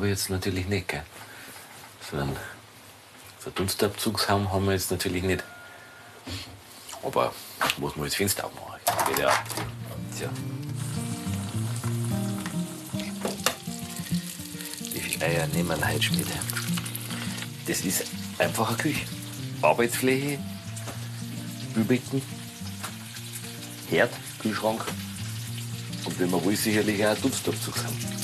Habe 0.00 0.08
ich 0.08 0.16
jetzt 0.16 0.30
natürlich 0.30 0.66
nicht, 0.66 0.88
gell? 0.88 1.02
So 2.10 2.16
einen 2.16 2.34
Verdunstabzugshaum 3.38 4.50
haben 4.50 4.64
wir 4.64 4.72
jetzt 4.72 4.90
natürlich 4.90 5.22
nicht. 5.22 5.44
Aber 7.02 7.34
muss 7.76 7.96
man 7.96 8.06
das 8.06 8.14
Fenster 8.14 8.46
aufmachen. 8.46 8.80
Geht 9.08 9.18
ja. 9.18 9.30
Tja. 10.16 10.30
Wie 14.90 15.00
viele 15.00 15.22
Eier 15.26 15.46
nehmen 15.48 15.86
heute 15.86 16.02
Schmiede? 16.02 16.32
Das 17.66 17.82
ist 17.82 18.04
einfach 18.38 18.68
eine 18.68 18.78
Küche. 18.78 19.04
Arbeitsfläche, 19.60 20.38
Spülbecken, 21.62 22.22
Herd, 23.90 24.14
Kühlschrank 24.40 24.82
und 26.06 26.18
wenn 26.18 26.30
man 26.30 26.42
will, 26.42 26.56
sicherlich 26.56 27.04
auch 27.04 27.10
ein 27.10 27.20
Dunstabzugshaum. 27.20 28.19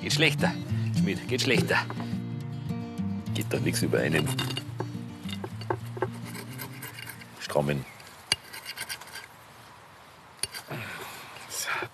Geht 0.00 0.12
schlechter. 0.12 0.52
Schmidt, 0.98 1.28
geht 1.28 1.42
schlechter. 1.42 1.78
Geht 3.34 3.52
doch 3.52 3.60
nichts 3.60 3.82
über 3.82 3.98
einen 3.98 4.28
strammen. 7.40 7.84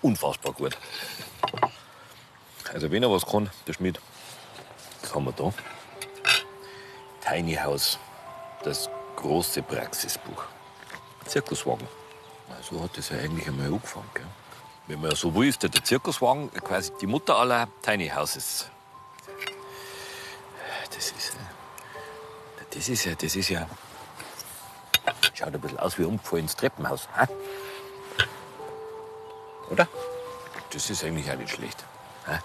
Unfassbar 0.01 0.53
gut. 0.53 0.77
Also 2.73 2.91
wenn 2.91 3.03
er 3.03 3.11
was 3.11 3.25
kann, 3.25 3.49
der 3.67 3.73
Schmidt, 3.73 3.99
haben. 5.25 5.53
Tiny 7.21 7.55
House, 7.55 7.99
das 8.63 8.89
große 9.15 9.61
Praxisbuch. 9.61 10.43
Zirkuswagen. 11.25 11.87
So 12.61 12.81
hat 12.81 12.97
das 12.97 13.09
ja 13.09 13.17
eigentlich 13.17 13.47
einmal 13.47 13.67
angefangen. 13.67 14.09
Gell? 14.13 14.25
Wenn 14.87 15.01
man 15.01 15.15
so 15.15 15.33
will, 15.35 15.47
ist 15.47 15.61
der, 15.61 15.71
Zirkuswagen 15.71 16.51
quasi 16.51 16.91
die 16.99 17.07
Mutter 17.07 17.35
aller 17.35 17.67
Tiny 17.83 18.09
Houses. 18.09 18.69
Das 20.89 21.11
ist, 21.11 21.37
das 22.71 22.89
ist 22.89 23.05
ja, 23.05 23.15
das 23.15 23.35
ist 23.35 23.49
ja. 23.49 23.67
Schaut 25.33 25.53
ein 25.53 25.61
bisschen 25.61 25.79
aus 25.79 25.97
wie 25.97 26.03
ein 26.03 26.09
umgefallenes 26.09 26.55
Treppenhaus. 26.55 27.07
hä? 27.15 27.27
Oder? 29.69 29.87
Das 30.71 30.89
ist 30.89 31.03
eigentlich 31.03 31.31
auch 31.31 31.37
nicht 31.37 31.51
schlecht. 31.53 31.85
hä? 32.25 32.39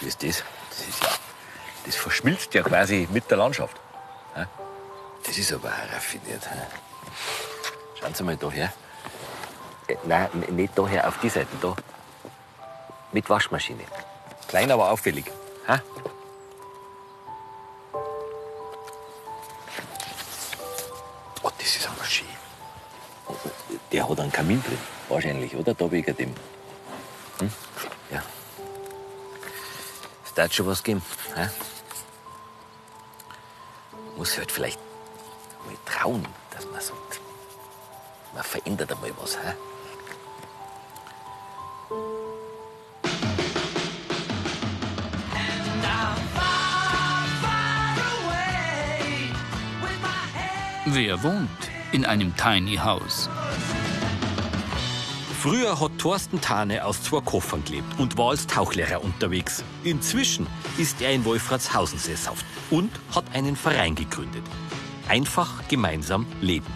Wie 0.00 0.06
ist 0.06 0.22
das? 0.22 0.42
Das 0.70 0.88
ist 0.88 1.02
ja. 1.02 1.08
Das 1.84 1.96
verschmilzt 1.96 2.54
ja 2.54 2.62
quasi 2.62 3.08
mit 3.12 3.30
der 3.30 3.38
Landschaft. 3.38 3.76
Das 5.26 5.38
ist 5.38 5.52
aber 5.52 5.68
auch 5.68 5.94
raffiniert. 5.94 6.42
Schauen 7.98 8.14
Sie 8.14 8.22
mal 8.22 8.36
da 8.36 8.50
her. 8.50 8.72
Äh, 9.88 9.96
Nein, 10.04 10.28
nicht 10.50 10.76
daher, 10.76 11.08
auf 11.08 11.18
die 11.20 11.30
Seite, 11.30 11.48
da. 11.62 11.74
Mit 13.12 13.28
Waschmaschine. 13.30 13.84
Klein, 14.48 14.70
aber 14.70 14.90
auffällig. 14.90 15.24
Ha? 15.66 15.80
Oh, 21.42 21.50
das 21.58 21.76
ist 21.76 21.88
aber 21.88 22.04
schön. 22.04 22.26
Der 23.92 24.08
hat 24.08 24.20
einen 24.20 24.32
Kamin 24.32 24.62
drin, 24.62 24.78
wahrscheinlich, 25.08 25.56
oder? 25.56 25.72
Da 25.74 25.90
wegen 25.90 26.16
dem. 26.16 26.34
Hm? 27.38 27.52
Ja. 28.10 28.22
Es 30.24 30.34
darf 30.34 30.52
schon 30.52 30.66
was 30.66 30.82
geben. 30.82 31.02
Ha? 31.36 31.48
Muss 34.24 34.38
halt 34.38 34.50
vielleicht 34.50 34.80
mal 35.66 35.76
trauen, 35.84 36.26
dass 36.50 36.64
man 36.70 36.80
sagt, 36.80 37.20
man 38.32 38.42
verändert 38.42 38.90
einmal 38.90 39.12
was. 39.20 39.36
Ha? 39.36 39.54
Wer 50.86 51.22
wohnt 51.22 51.50
in 51.92 52.06
einem 52.06 52.34
Tiny 52.34 52.76
House? 52.76 53.28
Früher 55.44 55.78
hat 55.78 55.98
Thorsten 55.98 56.40
Thane 56.40 56.86
aus 56.86 57.02
zwei 57.02 57.20
Koffern 57.20 57.62
gelebt 57.66 57.98
und 57.98 58.16
war 58.16 58.30
als 58.30 58.46
Tauchlehrer 58.46 59.04
unterwegs. 59.04 59.62
Inzwischen 59.82 60.46
ist 60.78 61.02
er 61.02 61.12
in 61.12 61.26
Wolfratshausen 61.26 61.98
sesshaft 61.98 62.46
und 62.70 62.90
hat 63.14 63.26
einen 63.34 63.54
Verein 63.54 63.94
gegründet. 63.94 64.42
Einfach 65.06 65.68
gemeinsam 65.68 66.24
leben. 66.40 66.72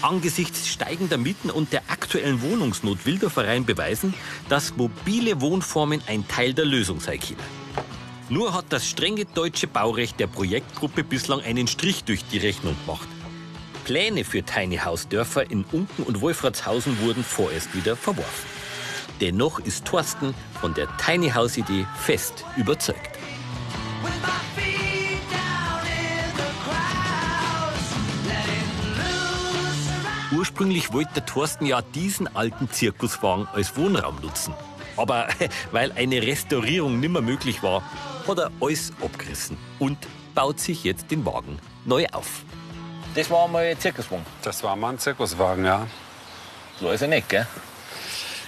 Angesichts 0.00 0.68
steigender 0.68 1.18
Mieten 1.18 1.50
und 1.50 1.72
der 1.72 1.82
aktuellen 1.88 2.40
Wohnungsnot 2.40 3.04
will 3.04 3.18
der 3.18 3.30
Verein 3.30 3.64
beweisen, 3.64 4.14
dass 4.48 4.76
mobile 4.76 5.40
Wohnformen 5.40 6.02
ein 6.06 6.28
Teil 6.28 6.54
der 6.54 6.66
Lösung 6.66 7.00
sei 7.00 7.18
können. 7.18 7.42
Nur 8.28 8.54
hat 8.54 8.66
das 8.68 8.88
strenge 8.88 9.24
deutsche 9.24 9.66
Baurecht 9.66 10.20
der 10.20 10.28
Projektgruppe 10.28 11.02
bislang 11.02 11.40
einen 11.40 11.66
Strich 11.66 12.04
durch 12.04 12.24
die 12.26 12.38
Rechnung 12.38 12.76
gemacht. 12.86 13.08
Pläne 13.84 14.24
für 14.24 14.42
Tiny 14.42 14.78
House 14.78 15.08
Dörfer 15.08 15.50
in 15.50 15.64
Unken 15.70 16.04
und 16.04 16.22
Wolfratshausen 16.22 17.00
wurden 17.00 17.22
vorerst 17.22 17.74
wieder 17.74 17.96
verworfen. 17.96 18.48
Dennoch 19.20 19.60
ist 19.60 19.84
Thorsten 19.84 20.34
von 20.60 20.74
der 20.74 20.88
Tiny 20.96 21.28
House 21.30 21.58
Idee 21.58 21.86
fest 21.96 22.44
überzeugt. 22.56 23.18
Ursprünglich 30.32 30.92
wollte 30.92 31.24
Thorsten 31.24 31.66
ja 31.66 31.80
diesen 31.80 32.34
alten 32.34 32.68
Zirkuswagen 32.70 33.46
als 33.52 33.76
Wohnraum 33.76 34.16
nutzen. 34.20 34.54
Aber 34.96 35.28
weil 35.72 35.92
eine 35.92 36.22
Restaurierung 36.22 36.98
nimmer 37.00 37.20
möglich 37.20 37.62
war, 37.62 37.82
hat 38.26 38.38
er 38.38 38.50
alles 38.60 38.92
abgerissen 39.02 39.56
und 39.78 39.98
baut 40.34 40.58
sich 40.58 40.84
jetzt 40.84 41.10
den 41.10 41.24
Wagen 41.24 41.58
neu 41.84 42.06
auf. 42.12 42.44
Das 43.14 43.30
war 43.30 43.44
einmal 43.44 43.64
ein 43.64 43.78
Zirkuswagen. 43.78 44.26
Das 44.42 44.62
war 44.62 44.74
mal 44.76 44.90
ein 44.90 44.98
Zirkuswagen, 44.98 45.64
ja. 45.64 45.86
So 46.80 46.90
ist 46.90 47.02
er 47.02 47.08
nicht, 47.08 47.28
gell? 47.28 47.46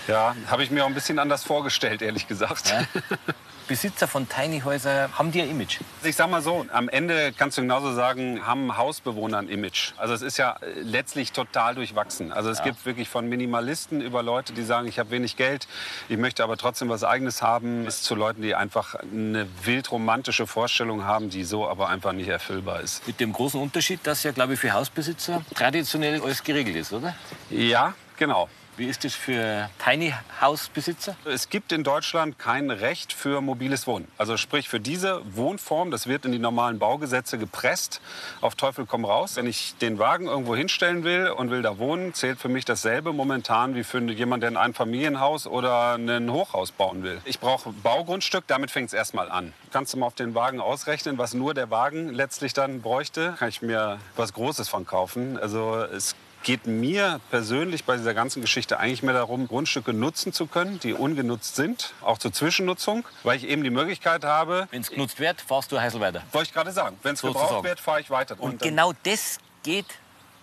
Ja, 0.09 0.35
habe 0.49 0.65
ich 0.65 0.71
mir 0.71 0.85
auch 0.85 0.89
ein 0.89 0.95
bisschen 0.95 1.19
anders 1.19 1.45
vorgestellt, 1.45 2.03
ehrlich 2.03 2.27
gesagt. 2.27 2.75
Besitzer 3.67 4.07
von 4.07 4.29
Tiny 4.29 4.61
Häuser, 4.61 5.11
haben 5.19 5.33
die 5.33 5.43
ein 5.43 5.51
Image? 5.51 5.81
Ich 6.03 6.15
sag 6.15 6.31
mal 6.31 6.41
so, 6.41 6.67
am 6.73 6.89
Ende 6.89 7.33
kannst 7.37 7.59
du 7.59 7.63
genauso 7.63 7.93
sagen, 7.93 8.47
haben 8.47 8.77
Hausbewohner 8.77 9.39
ein 9.39 9.49
Image. 9.49 9.93
Also 9.97 10.15
es 10.15 10.23
ist 10.23 10.37
ja 10.37 10.57
äh, 10.61 10.81
letztlich 10.81 11.33
total 11.33 11.75
durchwachsen. 11.75 12.33
Also 12.33 12.51
es 12.51 12.63
gibt 12.63 12.87
wirklich 12.87 13.09
von 13.09 13.29
Minimalisten 13.29 14.01
über 14.01 14.23
Leute, 14.23 14.53
die 14.53 14.63
sagen, 14.63 14.87
ich 14.87 14.99
habe 14.99 15.11
wenig 15.11 15.37
Geld, 15.37 15.67
ich 16.09 16.17
möchte 16.17 16.45
aber 16.45 16.57
trotzdem 16.57 16.89
was 16.89 17.03
Eigenes 17.03 17.43
haben, 17.43 17.85
bis 17.85 18.03
zu 18.03 18.15
Leuten, 18.15 18.43
die 18.43 18.55
einfach 18.55 18.95
eine 18.95 19.49
wild 19.65 19.91
romantische 19.91 20.47
Vorstellung 20.47 21.05
haben, 21.05 21.31
die 21.31 21.45
so 21.45 21.69
aber 21.69 21.89
einfach 21.89 22.13
nicht 22.13 22.29
erfüllbar 22.29 22.81
ist. 22.81 23.07
Mit 23.07 23.19
dem 23.19 23.33
großen 23.33 23.61
Unterschied, 23.61 24.01
dass 24.05 24.23
ja, 24.23 24.31
glaube 24.31 24.55
ich, 24.55 24.61
für 24.61 24.73
Hausbesitzer 24.73 25.43
traditionell 25.55 26.23
alles 26.23 26.45
geregelt 26.45 26.77
ist, 26.77 26.93
oder? 26.93 27.15
Ja, 27.51 27.95
genau. 28.17 28.49
Wie 28.79 28.85
ist 28.85 29.05
das 29.05 29.15
für 29.15 29.71
Tiny 29.83 30.13
Hausbesitzer? 30.39 31.17
Es 31.25 31.49
gibt 31.49 31.73
in 31.73 31.83
Deutschland 31.83 32.39
kein 32.39 32.71
Recht 32.71 33.15
für 33.15 33.41
mobiles 33.41 33.87
Wohnen. 33.87 34.07
Also 34.19 34.37
sprich 34.37 34.69
für 34.69 34.81
diese 34.81 35.23
Wohnform, 35.35 35.91
das 35.91 36.07
wird 36.07 36.27
in 36.27 36.33
die 36.33 36.39
normalen 36.39 36.79
Baugesetze 36.79 37.39
gepresst, 37.39 38.03
auf 38.43 38.55
Teufel 38.55 38.85
komm 38.85 39.07
raus. 39.07 39.37
Wenn 39.37 39.47
ich 39.47 39.77
den 39.79 39.99
Wagen 39.99 40.27
irgendwo 40.27 40.55
hinstellen 40.55 41.05
will 41.05 41.29
und 41.29 41.51
will 41.51 41.63
da 41.63 41.79
wohnen, 41.79 42.13
zählt 42.13 42.39
für 42.39 42.51
mich 42.51 42.67
dasselbe 42.67 43.15
momentan 43.15 43.75
wie 43.77 43.83
für 43.83 43.99
jemanden, 43.99 44.43
der 44.43 44.51
ein 44.51 44.57
Einfamilienhaus 44.59 45.47
oder 45.47 45.95
ein 45.95 46.31
Hochhaus 46.31 46.71
bauen 46.71 47.03
will. 47.03 47.23
Ich 47.25 47.41
brauche 47.41 47.73
Baugrundstück, 47.73 48.45
damit 48.47 48.71
fängt 48.71 48.89
es 48.89 48.93
erstmal 48.93 49.31
an. 49.31 49.55
Kannst 49.73 49.95
du 49.95 49.97
mal 49.97 50.07
auf 50.07 50.15
den 50.15 50.35
Wagen 50.35 50.61
ausrechnen, 50.61 51.17
was 51.17 51.33
nur 51.33 51.55
der 51.55 51.71
Wagen 51.71 52.13
letztlich 52.13 52.53
dann 52.53 52.83
bräuchte? 52.83 53.37
Kann 53.39 53.49
ich 53.49 53.63
mir 53.63 53.99
was 54.17 54.35
Großes 54.35 54.69
von 54.69 54.85
kaufen. 54.85 55.39
Also 55.39 55.77
es 55.77 56.15
geht 56.43 56.67
mir 56.67 57.21
persönlich 57.31 57.85
bei 57.85 57.97
dieser 57.97 58.15
ganzen 58.15 58.41
Geschichte 58.41 58.79
eigentlich 58.79 59.03
mehr 59.03 59.15
darum, 59.15 59.49
Grundstücke 59.49 59.93
nutzen 59.93 60.33
zu 60.33 60.47
können, 60.47 60.79
die 60.81 60.93
ungenutzt 60.93 61.57
sind, 61.57 61.93
auch 62.03 62.19
zur 62.19 62.33
Zwischennutzung, 62.33 63.05
weil 63.25 63.37
ich 63.37 63.45
eben 63.49 63.63
die 63.65 63.71
Möglichkeit 63.71 64.25
habe, 64.25 64.69
Wenn 64.71 64.83
es 64.83 64.91
genutzt 64.91 65.19
wird, 65.19 65.41
fahrst 65.41 65.73
du 65.73 65.81
Heisel 65.81 66.01
weiter. 66.01 66.23
wollte 66.33 66.49
ich 66.49 66.55
gerade 66.55 66.71
sagen, 66.73 66.97
wenn 67.03 67.15
es 67.15 67.23
gebraucht 67.23 67.65
wird, 67.65 67.81
fahre 67.81 68.01
ich 68.01 68.11
weiter. 68.11 68.37
Und 68.39 68.61
dann- 68.63 68.69
genau 68.69 68.93
das 69.03 69.39
geht 69.65 69.87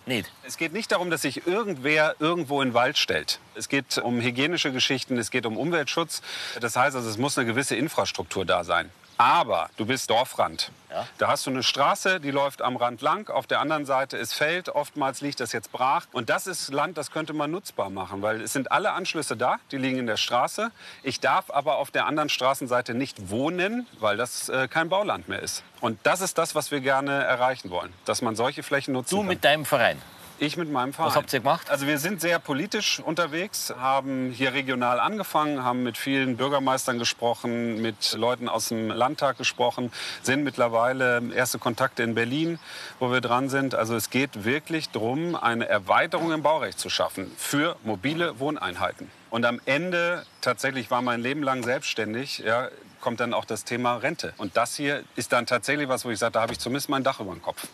nicht. 0.06 0.30
Es 0.42 0.58
geht 0.58 0.74
nicht 0.74 0.92
darum, 0.92 1.08
dass 1.10 1.22
sich 1.22 1.46
irgendwer 1.46 2.16
irgendwo 2.18 2.60
in 2.60 2.68
den 2.68 2.74
Wald 2.74 2.98
stellt. 2.98 3.38
Es 3.54 3.70
geht 3.70 3.96
um 3.96 4.20
hygienische 4.20 4.70
Geschichten, 4.72 5.16
es 5.16 5.30
geht 5.30 5.46
um 5.46 5.56
Umweltschutz. 5.56 6.20
Das 6.60 6.76
heißt 6.76 6.94
also, 6.94 7.08
es 7.08 7.16
muss 7.16 7.38
eine 7.38 7.46
gewisse 7.46 7.74
Infrastruktur 7.76 8.44
da 8.44 8.64
sein. 8.64 8.90
Aber 9.16 9.70
du 9.76 9.86
bist 9.86 10.10
Dorfrand. 10.10 10.70
Da 11.18 11.26
hast 11.28 11.44
du 11.46 11.50
eine 11.50 11.64
Straße, 11.64 12.20
die 12.20 12.30
läuft 12.30 12.62
am 12.62 12.76
Rand 12.76 13.00
lang. 13.00 13.28
Auf 13.28 13.48
der 13.48 13.58
anderen 13.60 13.84
Seite 13.84 14.16
ist 14.16 14.32
Feld. 14.32 14.68
Oftmals 14.68 15.20
liegt 15.22 15.40
das 15.40 15.50
jetzt 15.52 15.72
brach. 15.72 16.06
Und 16.12 16.30
das 16.30 16.46
ist 16.46 16.72
Land, 16.72 16.96
das 16.98 17.10
könnte 17.10 17.32
man 17.32 17.50
nutzbar 17.50 17.90
machen, 17.90 18.22
weil 18.22 18.40
es 18.40 18.52
sind 18.52 18.70
alle 18.70 18.92
Anschlüsse 18.92 19.36
da, 19.36 19.56
die 19.72 19.76
liegen 19.78 19.98
in 19.98 20.06
der 20.06 20.16
Straße. 20.16 20.70
Ich 21.02 21.18
darf 21.18 21.50
aber 21.50 21.78
auf 21.78 21.90
der 21.90 22.06
anderen 22.06 22.28
Straßenseite 22.28 22.94
nicht 22.94 23.28
wohnen, 23.30 23.88
weil 23.98 24.16
das 24.16 24.48
äh, 24.48 24.68
kein 24.68 24.88
Bauland 24.88 25.28
mehr 25.28 25.40
ist. 25.42 25.64
Und 25.80 25.98
das 26.04 26.20
ist 26.20 26.38
das, 26.38 26.54
was 26.54 26.70
wir 26.70 26.80
gerne 26.80 27.24
erreichen 27.24 27.70
wollen, 27.70 27.92
dass 28.04 28.22
man 28.22 28.36
solche 28.36 28.62
Flächen 28.62 28.94
nutzen 28.94 29.10
Du 29.10 29.18
kann. 29.18 29.26
mit 29.26 29.44
deinem 29.44 29.64
Verein. 29.64 30.00
Ich 30.38 30.56
mit 30.56 30.70
meinem 30.70 30.92
Verein. 30.92 31.08
Was 31.08 31.16
habt 31.16 31.32
ihr 31.32 31.40
gemacht? 31.40 31.70
Also 31.70 31.86
wir 31.86 31.98
sind 31.98 32.20
sehr 32.20 32.38
politisch 32.38 32.98
unterwegs, 32.98 33.72
haben 33.78 34.30
hier 34.30 34.52
regional 34.52 34.98
angefangen, 34.98 35.62
haben 35.62 35.84
mit 35.84 35.96
vielen 35.96 36.36
Bürgermeistern 36.36 36.98
gesprochen, 36.98 37.80
mit 37.80 38.14
Leuten 38.14 38.48
aus 38.48 38.68
dem 38.68 38.88
Landtag 38.88 39.38
gesprochen, 39.38 39.92
sind 40.22 40.42
mittlerweile 40.42 41.22
erste 41.34 41.58
Kontakte 41.58 42.02
in 42.02 42.14
Berlin, 42.14 42.58
wo 42.98 43.12
wir 43.12 43.20
dran 43.20 43.48
sind. 43.48 43.74
Also 43.74 43.94
es 43.94 44.10
geht 44.10 44.44
wirklich 44.44 44.90
darum, 44.90 45.36
eine 45.36 45.68
Erweiterung 45.68 46.32
im 46.32 46.42
Baurecht 46.42 46.80
zu 46.80 46.90
schaffen 46.90 47.30
für 47.36 47.76
mobile 47.84 48.40
Wohneinheiten. 48.40 49.10
Und 49.30 49.46
am 49.46 49.60
Ende, 49.66 50.24
tatsächlich 50.40 50.90
war 50.90 51.02
mein 51.02 51.20
Leben 51.20 51.42
lang 51.42 51.62
selbstständig, 51.62 52.38
ja, 52.38 52.68
kommt 53.00 53.20
dann 53.20 53.34
auch 53.34 53.44
das 53.44 53.64
Thema 53.64 53.96
Rente. 53.96 54.32
Und 54.38 54.56
das 54.56 54.76
hier 54.76 55.04
ist 55.14 55.32
dann 55.32 55.46
tatsächlich 55.46 55.88
was, 55.88 56.04
wo 56.04 56.10
ich 56.10 56.18
sage, 56.18 56.32
da 56.32 56.40
habe 56.40 56.52
ich 56.52 56.58
zumindest 56.58 56.88
mein 56.88 57.04
Dach 57.04 57.20
über 57.20 57.32
dem 57.32 57.42
Kopf. 57.42 57.66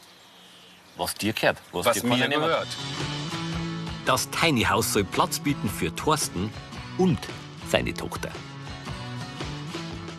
Was 0.96 1.14
dir 1.14 1.32
gehört. 1.32 1.58
Was 1.72 1.92
dir 1.92 2.06
mir 2.06 2.28
gehört. 2.28 2.68
Das 4.06 4.28
Tiny 4.30 4.62
House 4.62 4.92
soll 4.92 5.04
Platz 5.04 5.38
bieten 5.38 5.68
für 5.68 5.94
Thorsten 5.94 6.52
und 6.98 7.18
seine 7.68 7.94
Tochter. 7.94 8.30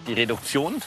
Die 0.07 0.13
Reduktion 0.13 0.81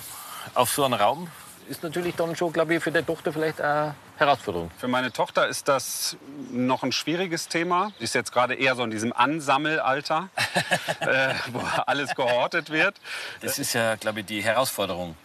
auf 0.55 0.71
so 0.71 0.85
einen 0.85 0.95
Raum 0.95 1.29
ist 1.69 1.83
natürlich 1.83 2.15
dann 2.15 2.37
schon, 2.37 2.53
glaube 2.53 2.75
ich, 2.75 2.83
für 2.83 2.93
die 2.93 3.03
Tochter 3.03 3.33
vielleicht 3.33 3.61
eine 3.61 3.95
Herausforderung. 4.17 4.71
Für 4.77 4.89
meine 4.89 5.13
Tochter 5.13 5.49
ist 5.49 5.69
das 5.69 6.17
noch 6.51 6.83
ein 6.83 6.93
schwieriges 6.93 7.49
Thema. 7.49 7.93
Die 7.99 8.05
ist 8.05 8.15
jetzt 8.15 8.33
gerade 8.33 8.55
eher 8.55 8.77
so 8.77 8.85
in 8.85 8.91
diesem 8.91 9.13
Ansammelalter, 9.13 10.29
äh, 11.01 11.35
wo 11.53 11.61
alles 11.87 12.15
gehortet 12.15 12.71
wird. 12.71 13.01
Das 13.41 13.59
ist 13.59 13.73
ja, 13.73 13.97
glaube 13.97 14.21
ich, 14.21 14.27
die 14.27 14.43
Herausforderung 14.43 15.17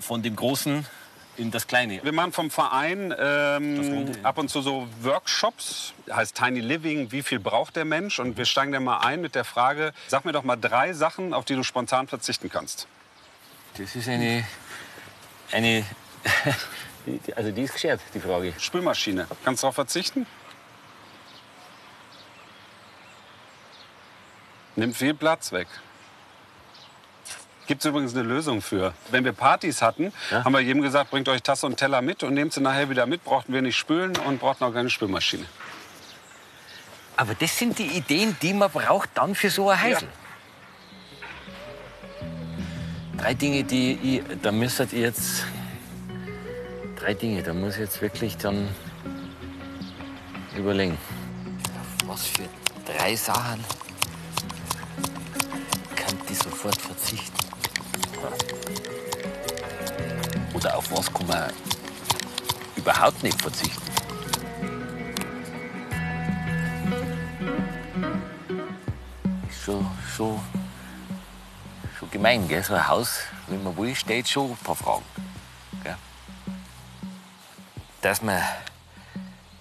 von 0.00 0.22
dem 0.22 0.36
Großen 0.36 0.86
in 1.36 1.50
das 1.50 1.66
Kleine. 1.66 2.00
Wir 2.02 2.12
machen 2.12 2.32
vom 2.32 2.50
Verein 2.50 3.14
ähm, 3.18 4.12
ab 4.22 4.38
und 4.38 4.48
zu 4.48 4.60
so 4.60 4.86
Workshops, 5.00 5.94
heißt 6.10 6.36
Tiny 6.36 6.60
Living, 6.60 7.10
wie 7.12 7.22
viel 7.22 7.40
braucht 7.40 7.76
der 7.76 7.84
Mensch? 7.84 8.18
Und 8.18 8.36
wir 8.36 8.44
steigen 8.44 8.72
dann 8.72 8.84
mal 8.84 8.98
ein 8.98 9.20
mit 9.20 9.34
der 9.34 9.44
Frage, 9.44 9.92
sag 10.08 10.24
mir 10.24 10.32
doch 10.32 10.44
mal 10.44 10.56
drei 10.56 10.92
Sachen, 10.92 11.32
auf 11.32 11.44
die 11.44 11.54
du 11.54 11.62
spontan 11.62 12.06
verzichten 12.06 12.50
kannst. 12.50 12.86
Das 13.78 13.94
ist 13.96 14.08
eine. 14.08 14.44
eine 15.50 15.84
also, 17.36 17.50
die 17.50 17.62
ist 17.62 17.72
geschert, 17.72 18.00
die 18.14 18.20
Frage. 18.20 18.52
Spülmaschine, 18.58 19.26
kannst 19.44 19.62
du 19.62 19.64
darauf 19.64 19.74
verzichten? 19.74 20.26
Nimmt 24.76 24.96
viel 24.96 25.14
Platz 25.14 25.52
weg. 25.52 25.68
Gibt 27.66 27.84
es 27.84 27.88
übrigens 27.88 28.14
eine 28.14 28.24
Lösung 28.24 28.60
für. 28.60 28.92
Wenn 29.10 29.24
wir 29.24 29.32
Partys 29.32 29.82
hatten, 29.82 30.12
haben 30.30 30.52
wir 30.52 30.60
jedem 30.60 30.82
gesagt, 30.82 31.10
bringt 31.10 31.28
euch 31.28 31.42
Tasse 31.42 31.66
und 31.66 31.76
Teller 31.76 32.02
mit 32.02 32.22
und 32.22 32.34
nehmt 32.34 32.52
sie 32.52 32.60
nachher 32.60 32.90
wieder 32.90 33.06
mit. 33.06 33.24
Brauchten 33.24 33.52
wir 33.52 33.62
nicht 33.62 33.76
spülen 33.76 34.16
und 34.26 34.40
brauchten 34.40 34.64
auch 34.64 34.72
keine 34.74 34.90
Spülmaschine. 34.90 35.44
Aber 37.16 37.34
das 37.34 37.56
sind 37.56 37.78
die 37.78 37.86
Ideen, 37.86 38.36
die 38.42 38.52
man 38.52 38.70
braucht 38.70 39.10
dann 39.14 39.34
für 39.34 39.50
so 39.50 39.70
ein 39.70 39.80
Heisel. 39.80 40.08
Drei 43.18 43.34
Dinge, 43.34 43.62
die 43.62 43.92
ich, 44.02 44.40
da 44.42 44.50
müsstet 44.50 44.92
ihr 44.92 45.02
jetzt, 45.02 45.44
drei 46.96 47.14
Dinge, 47.14 47.42
da 47.42 47.54
muss 47.54 47.74
ich 47.74 47.80
jetzt 47.80 48.02
wirklich 48.02 48.36
dann 48.36 48.68
überlegen. 50.56 50.98
Auf 52.02 52.08
was 52.08 52.26
für 52.26 52.48
drei 52.84 53.14
Sachen 53.14 53.64
kann 55.94 56.18
die 56.28 56.34
sofort 56.34 56.80
verzichten? 56.80 57.41
Oder 60.54 60.76
auf 60.76 60.90
was 60.90 61.12
kann 61.12 61.26
man 61.26 61.52
überhaupt 62.76 63.22
nicht 63.22 63.40
verzichten? 63.40 63.92
schon, 69.62 69.86
schon, 70.16 70.40
schon 71.98 72.10
gemein, 72.10 72.48
gell? 72.48 72.62
So 72.62 72.74
ein 72.74 72.88
Haus, 72.88 73.20
wenn 73.46 73.62
man 73.62 73.76
will, 73.76 73.94
steht 73.94 74.28
schon 74.28 74.50
ein 74.50 74.56
paar 74.56 74.74
Fragen. 74.74 75.04
Gell? 75.82 75.96
Dass 78.00 78.22
man 78.22 78.42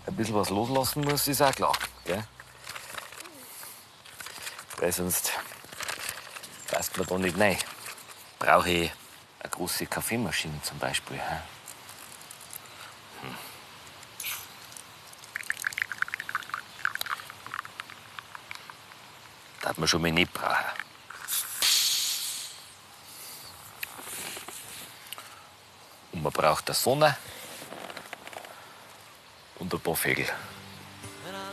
ein 0.07 0.15
bisschen 0.15 0.35
was 0.35 0.49
loslassen 0.49 1.03
muss, 1.03 1.27
ist 1.27 1.41
auch 1.41 1.53
klar. 1.53 1.73
Gell? 2.05 2.23
Weil 4.77 4.91
sonst 4.91 5.31
passt 6.69 6.97
man 6.97 7.07
da 7.07 7.17
nicht 7.17 7.39
rein. 7.39 7.57
Brauche 8.41 8.71
ich 8.71 8.91
eine 9.39 9.51
große 9.51 9.85
Kaffeemaschine 9.85 10.59
zum 10.63 10.79
Beispiel. 10.79 11.19
Hm. 13.21 13.35
Hat 19.63 19.77
man 19.77 19.87
schon 19.87 20.01
mal 20.01 20.11
nicht 20.11 20.33
brauchen. 20.33 20.65
Und 26.13 26.23
man 26.23 26.33
braucht 26.33 26.67
eine 26.67 26.75
Sonne 26.75 27.15
und 29.59 29.71
ein 29.71 29.79
paar 29.79 29.95
Vögel, 29.95 30.27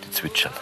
die 0.04 0.10
zwitschern. 0.10 0.54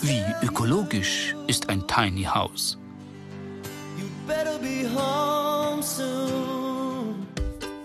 Wie 0.00 0.46
ökologisch 0.46 1.34
ist 1.46 1.68
ein 1.68 1.86
Tiny 1.86 2.22
House? 2.22 2.78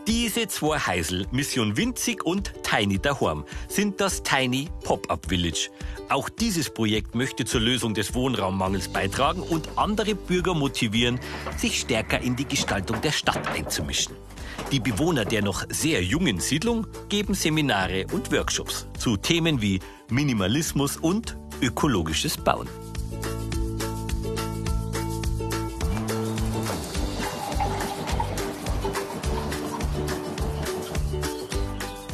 Diese 0.07 0.47
zwei 0.47 0.79
Heisel, 0.79 1.27
Mission 1.31 1.75
Winzig 1.75 2.25
und 2.25 2.53
Tiny 2.63 2.99
daheim, 2.99 3.43
sind 3.67 3.99
das 3.99 4.23
Tiny 4.23 4.69
Pop-Up 4.85 5.25
Village. 5.27 5.69
Auch 6.09 6.27
dieses 6.27 6.71
Projekt 6.71 7.13
möchte 7.13 7.45
zur 7.45 7.61
Lösung 7.61 7.93
des 7.93 8.15
Wohnraummangels 8.15 8.87
beitragen 8.87 9.43
und 9.43 9.69
andere 9.77 10.15
Bürger 10.15 10.55
motivieren, 10.55 11.19
sich 11.55 11.79
stärker 11.79 12.19
in 12.19 12.35
die 12.35 12.45
Gestaltung 12.45 12.99
der 13.01 13.11
Stadt 13.11 13.47
einzumischen. 13.47 14.15
Die 14.71 14.79
Bewohner 14.79 15.23
der 15.23 15.43
noch 15.43 15.65
sehr 15.69 16.03
jungen 16.03 16.39
Siedlung 16.39 16.87
geben 17.09 17.35
Seminare 17.35 18.07
und 18.11 18.31
Workshops 18.31 18.87
zu 18.97 19.17
Themen 19.17 19.61
wie 19.61 19.79
Minimalismus 20.09 20.97
und 20.97 21.37
ökologisches 21.61 22.37
Bauen. 22.37 22.67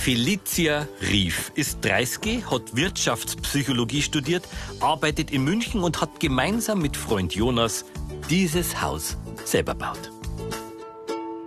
Felicia 0.05 0.87
Rief 1.01 1.51
ist 1.55 1.83
30, 1.83 2.51
hat 2.51 2.75
Wirtschaftspsychologie 2.75 4.03
studiert, 4.03 4.47
arbeitet 4.79 5.31
in 5.31 5.43
München 5.43 5.81
und 5.81 5.99
hat 5.99 6.19
gemeinsam 6.19 6.79
mit 6.79 6.95
Freund 6.95 7.33
Jonas 7.33 7.85
dieses 8.29 8.83
Haus 8.83 9.17
selber 9.45 9.73
baut. 9.73 10.11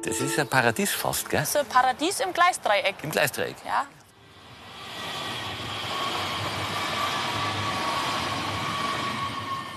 Das 0.02 0.20
ist 0.20 0.40
ein 0.40 0.48
Paradies 0.48 0.90
fast, 0.90 1.30
gell? 1.30 1.46
So 1.46 1.60
ein 1.60 1.66
Paradies 1.66 2.18
im 2.18 2.32
Gleisdreieck. 2.32 2.96
Im 3.04 3.12
Gleisdreieck. 3.12 3.54
Ja. 3.64 3.86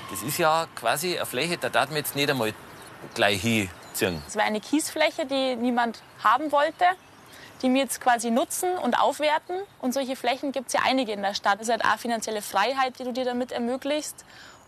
Das 0.09 0.23
ist 0.23 0.39
ja 0.39 0.65
quasi 0.73 1.17
eine 1.17 1.27
Fläche, 1.27 1.59
da 1.59 1.69
darf 1.69 1.89
man 1.89 1.97
jetzt 1.97 2.15
nicht 2.15 2.31
einmal 2.31 2.51
gleich 3.13 3.43
hinziehen. 3.43 4.23
Es 4.27 4.35
war 4.35 4.43
eine 4.43 4.59
Kiesfläche, 4.59 5.27
die 5.27 5.55
niemand 5.55 6.01
haben 6.23 6.51
wollte, 6.51 6.85
die 7.61 7.73
wir 7.73 7.81
jetzt 7.81 8.01
quasi 8.01 8.31
nutzen 8.31 8.77
und 8.77 8.99
aufwerten. 8.99 9.55
Und 9.79 9.93
solche 9.93 10.15
Flächen 10.15 10.51
gibt 10.51 10.67
es 10.67 10.73
ja 10.73 10.81
einige 10.85 11.11
in 11.11 11.21
der 11.21 11.33
Stadt. 11.33 11.55
Es 11.61 11.67
ist 11.67 11.71
halt 11.71 11.85
auch 11.85 11.97
finanzielle 11.97 12.41
Freiheit, 12.41 12.99
die 12.99 13.03
du 13.03 13.13
dir 13.13 13.25
damit 13.25 13.51
ermöglicht. 13.51 14.15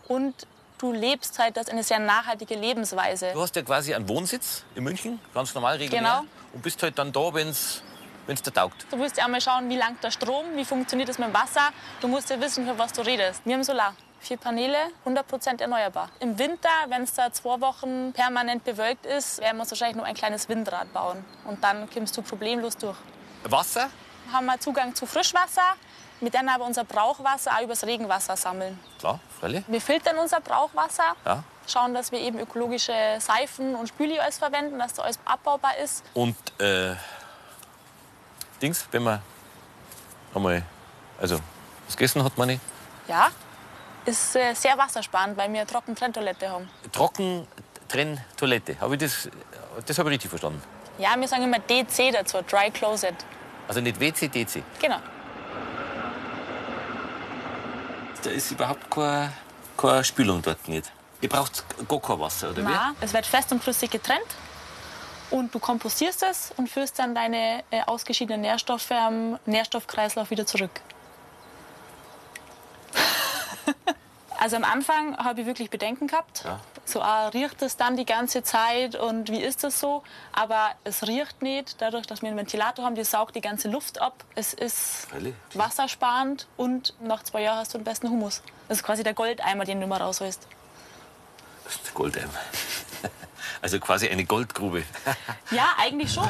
Und 0.08 0.34
du 0.78 0.92
lebst 0.92 1.38
halt 1.38 1.56
das 1.56 1.68
eine 1.68 1.82
sehr 1.82 1.98
nachhaltige 1.98 2.54
Lebensweise. 2.54 3.30
Du 3.32 3.40
hast 3.40 3.56
ja 3.56 3.62
quasi 3.62 3.94
einen 3.94 4.08
Wohnsitz 4.08 4.64
in 4.74 4.84
München, 4.84 5.20
ganz 5.32 5.54
normal 5.54 5.76
regulär. 5.76 6.00
Genau. 6.00 6.20
Und 6.52 6.62
bist 6.62 6.82
halt 6.82 6.98
dann 6.98 7.12
da, 7.12 7.32
wenn 7.34 7.48
es 7.48 7.82
dir 8.26 8.52
taugt. 8.52 8.86
Du 8.90 8.96
musst 8.96 9.16
ja 9.16 9.24
einmal 9.24 9.40
schauen, 9.40 9.68
wie 9.68 9.76
langt 9.76 10.02
der 10.04 10.10
Strom, 10.10 10.44
wie 10.54 10.64
funktioniert 10.64 11.08
es 11.08 11.18
mit 11.18 11.28
dem 11.28 11.34
Wasser. 11.34 11.70
Du 12.00 12.08
musst 12.08 12.30
ja 12.30 12.40
wissen, 12.40 12.66
für 12.66 12.78
was 12.78 12.92
du 12.92 13.02
redest. 13.02 13.42
Wir 13.44 13.54
haben 13.54 13.64
Solar. 13.64 13.94
Vier 14.24 14.38
Paneele, 14.38 14.78
100% 15.04 15.60
erneuerbar. 15.60 16.08
Im 16.18 16.38
Winter, 16.38 16.70
wenn 16.88 17.02
es 17.02 17.12
da 17.12 17.30
zwei 17.30 17.60
Wochen 17.60 18.10
permanent 18.14 18.64
bewölkt 18.64 19.04
ist, 19.04 19.38
werden 19.38 19.58
wir 19.58 19.60
uns 19.64 19.70
wahrscheinlich 19.70 19.96
nur 19.96 20.06
ein 20.06 20.14
kleines 20.14 20.48
Windrad 20.48 20.90
bauen. 20.94 21.22
Und 21.44 21.62
dann 21.62 21.90
kommst 21.90 22.16
du 22.16 22.22
problemlos 22.22 22.74
durch. 22.78 22.96
Wasser? 23.44 23.90
Haben 24.32 24.46
wir 24.46 24.58
Zugang 24.58 24.94
zu 24.94 25.04
Frischwasser, 25.04 25.74
mit 26.22 26.32
dem 26.32 26.48
aber 26.48 26.64
unser 26.64 26.84
Brauchwasser 26.84 27.50
auch 27.58 27.60
übers 27.64 27.84
Regenwasser 27.84 28.34
sammeln. 28.38 28.80
Klar, 28.98 29.20
freilich. 29.38 29.62
Wir 29.68 29.80
filtern 29.82 30.16
unser 30.16 30.40
Brauchwasser, 30.40 31.14
Ja. 31.26 31.44
schauen, 31.68 31.92
dass 31.92 32.10
wir 32.10 32.18
eben 32.20 32.38
ökologische 32.38 32.94
Seifen 33.18 33.74
und 33.74 33.88
Spüli 33.88 34.18
alles 34.18 34.38
verwenden, 34.38 34.78
dass 34.78 34.94
das 34.94 35.04
alles 35.04 35.18
abbaubar 35.26 35.76
ist. 35.76 36.02
Und 36.14 36.34
äh, 36.62 36.94
Dings, 38.62 38.88
wenn 38.90 39.02
man 39.02 39.20
einmal, 40.34 40.62
also 41.20 41.38
was 41.86 41.94
gegessen 41.94 42.24
hat 42.24 42.38
man 42.38 42.48
nicht, 42.48 42.62
Ja, 43.06 43.28
ist 44.04 44.36
äh, 44.36 44.54
sehr 44.54 44.76
wassersparend, 44.76 45.36
weil 45.36 45.52
wir 45.52 45.60
eine 45.60 45.66
Trockentrenntoilette 45.66 46.50
haben. 46.50 46.68
trocken 46.92 47.46
Trenn 47.88 48.20
Toilette. 48.36 48.80
Habe 48.80 48.94
ich 48.94 49.00
das, 49.00 49.28
das 49.86 49.98
habe 49.98 50.08
ich 50.10 50.14
richtig 50.14 50.30
verstanden? 50.30 50.62
Ja, 50.98 51.14
wir 51.18 51.28
sagen 51.28 51.44
immer 51.44 51.58
DC 51.58 52.12
dazu, 52.12 52.38
Dry 52.42 52.70
Closet. 52.70 53.14
Also 53.68 53.80
nicht 53.80 53.98
WC, 53.98 54.28
DC. 54.28 54.62
Genau. 54.80 54.98
Da 58.22 58.30
ist 58.30 58.50
überhaupt 58.50 58.90
keine, 58.90 59.32
keine 59.76 60.04
Spülung 60.04 60.40
dort 60.40 60.66
nicht. 60.68 60.90
Ihr 61.20 61.28
braucht 61.28 61.64
gar 61.88 62.00
kein 62.00 62.20
Wasser, 62.20 62.50
oder 62.50 62.62
Na, 62.62 62.94
es 63.00 63.12
wird 63.12 63.26
fest 63.26 63.52
und 63.52 63.62
flüssig 63.62 63.90
getrennt. 63.90 64.26
Und 65.30 65.54
du 65.54 65.58
kompostierst 65.58 66.22
es 66.22 66.52
und 66.56 66.68
führst 66.68 66.98
dann 66.98 67.14
deine 67.14 67.64
äh, 67.70 67.82
ausgeschiedenen 67.86 68.42
Nährstoffe 68.42 68.90
am 68.90 69.38
Nährstoffkreislauf 69.46 70.30
wieder 70.30 70.46
zurück. 70.46 70.80
also 74.38 74.56
am 74.56 74.64
Anfang 74.64 75.16
habe 75.16 75.42
ich 75.42 75.46
wirklich 75.46 75.70
Bedenken 75.70 76.06
gehabt. 76.06 76.44
Ja. 76.44 76.60
So 76.86 77.00
ah, 77.00 77.28
riecht 77.28 77.62
es 77.62 77.76
dann 77.76 77.96
die 77.96 78.04
ganze 78.04 78.42
Zeit 78.42 78.94
und 78.94 79.30
wie 79.30 79.40
ist 79.40 79.64
das 79.64 79.80
so? 79.80 80.02
Aber 80.32 80.72
es 80.84 81.06
riecht 81.06 81.40
nicht, 81.40 81.80
dadurch, 81.80 82.06
dass 82.06 82.20
wir 82.20 82.28
einen 82.28 82.36
Ventilator 82.36 82.84
haben, 82.84 82.94
der 82.94 83.06
saugt 83.06 83.34
die 83.34 83.40
ganze 83.40 83.68
Luft 83.68 84.00
ab. 84.00 84.24
Es 84.34 84.52
ist 84.52 85.06
Freilich. 85.08 85.34
wassersparend 85.54 86.46
und 86.58 86.94
nach 87.00 87.22
zwei 87.22 87.42
Jahren 87.42 87.58
hast 87.58 87.72
du 87.72 87.78
den 87.78 87.84
besten 87.84 88.10
Humus. 88.10 88.42
Das 88.68 88.78
ist 88.78 88.84
quasi 88.84 89.02
der 89.02 89.14
Goldeimer, 89.14 89.64
den 89.64 89.80
du 89.80 89.86
mal 89.86 90.00
rausholst. 90.00 90.46
Das 91.64 91.74
ist 91.76 91.94
Goldeimer. 91.94 92.28
Also 93.62 93.80
quasi 93.80 94.08
eine 94.08 94.26
Goldgrube. 94.26 94.84
Ja, 95.50 95.68
eigentlich 95.78 96.12
schon. 96.12 96.28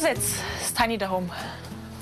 Das 0.00 0.04
ist 0.04 0.16
jetzt 0.16 0.34
das 0.60 0.74
Tiny 0.74 0.96
Home. 1.00 1.28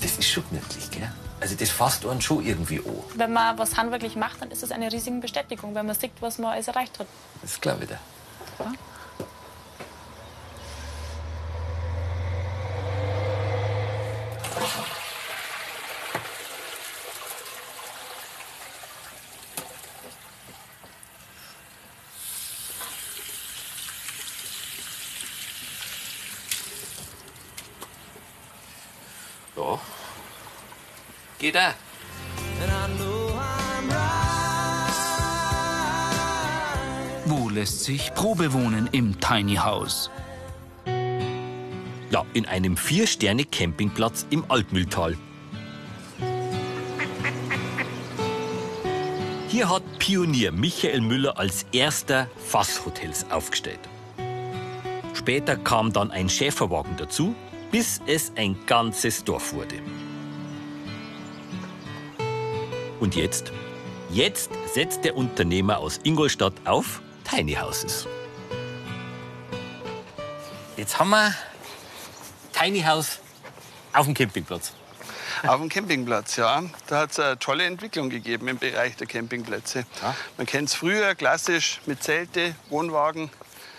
Das 0.01 0.19
ist 0.19 0.29
schon 0.29 0.43
gemütlich, 0.49 0.91
gell? 0.91 1.11
Also 1.41 1.55
das 1.55 1.71
fasst 1.71 2.05
einen 2.05 2.21
schon 2.21 2.45
irgendwie 2.45 2.77
an. 2.77 2.93
Wenn 3.15 3.33
man 3.33 3.57
was 3.57 3.75
handwerklich 3.75 4.15
macht, 4.15 4.39
dann 4.39 4.51
ist 4.51 4.61
es 4.61 4.71
eine 4.71 4.91
riesige 4.91 5.17
Bestätigung, 5.17 5.73
wenn 5.73 5.87
man 5.87 5.95
sieht, 5.95 6.11
was 6.19 6.37
man 6.37 6.51
alles 6.53 6.67
erreicht 6.67 6.99
hat. 6.99 7.07
Das 7.41 7.59
glaube 7.59 7.85
ich 7.85 7.89
dir. 7.89 7.99
Ja. 8.59 8.71
Auch. 31.57 31.87
Wo 37.25 37.49
lässt 37.49 37.83
sich 37.83 38.13
Probe 38.13 38.53
wohnen 38.53 38.87
im 38.93 39.19
Tiny 39.19 39.55
House? 39.55 40.09
Ja, 42.09 42.25
in 42.33 42.45
einem 42.45 42.77
Vier-Sterne-Campingplatz 42.77 44.25
im 44.29 44.49
Altmühltal. 44.49 45.17
Hier 49.49 49.69
hat 49.69 49.83
Pionier 49.99 50.53
Michael 50.53 51.01
Müller 51.01 51.37
als 51.37 51.65
erster 51.73 52.29
Fasshotels 52.37 53.29
aufgestellt. 53.29 53.81
Später 55.13 55.57
kam 55.57 55.91
dann 55.91 56.11
ein 56.11 56.29
Schäferwagen 56.29 56.95
dazu, 56.95 57.35
bis 57.71 58.01
es 58.05 58.31
ein 58.37 58.57
ganzes 58.67 59.25
Dorf 59.25 59.51
wurde. 59.51 59.75
Und 62.99 63.15
jetzt? 63.15 63.51
Jetzt 64.09 64.49
setzt 64.73 65.03
der 65.03 65.15
Unternehmer 65.15 65.77
aus 65.77 65.99
Ingolstadt 66.03 66.53
auf 66.65 67.01
Tiny 67.23 67.53
Houses. 67.53 68.07
Jetzt 70.77 70.97
haben 70.97 71.09
wir 71.09 71.33
Tiny 72.53 72.81
House 72.81 73.19
auf 73.93 74.05
dem 74.05 74.13
Campingplatz. 74.13 74.73
Auf 75.45 75.59
dem 75.59 75.69
Campingplatz, 75.69 76.37
ja. 76.37 76.63
Da 76.87 77.01
hat 77.01 77.11
es 77.11 77.19
eine 77.19 77.37
tolle 77.37 77.65
Entwicklung 77.65 78.09
gegeben 78.09 78.47
im 78.47 78.57
Bereich 78.57 78.95
der 78.95 79.05
Campingplätze. 79.05 79.85
Man 80.37 80.47
kennt 80.47 80.69
es 80.69 80.75
früher 80.75 81.13
klassisch 81.13 81.79
mit 81.85 82.01
Zelte, 82.01 82.55
Wohnwagen. 82.69 83.29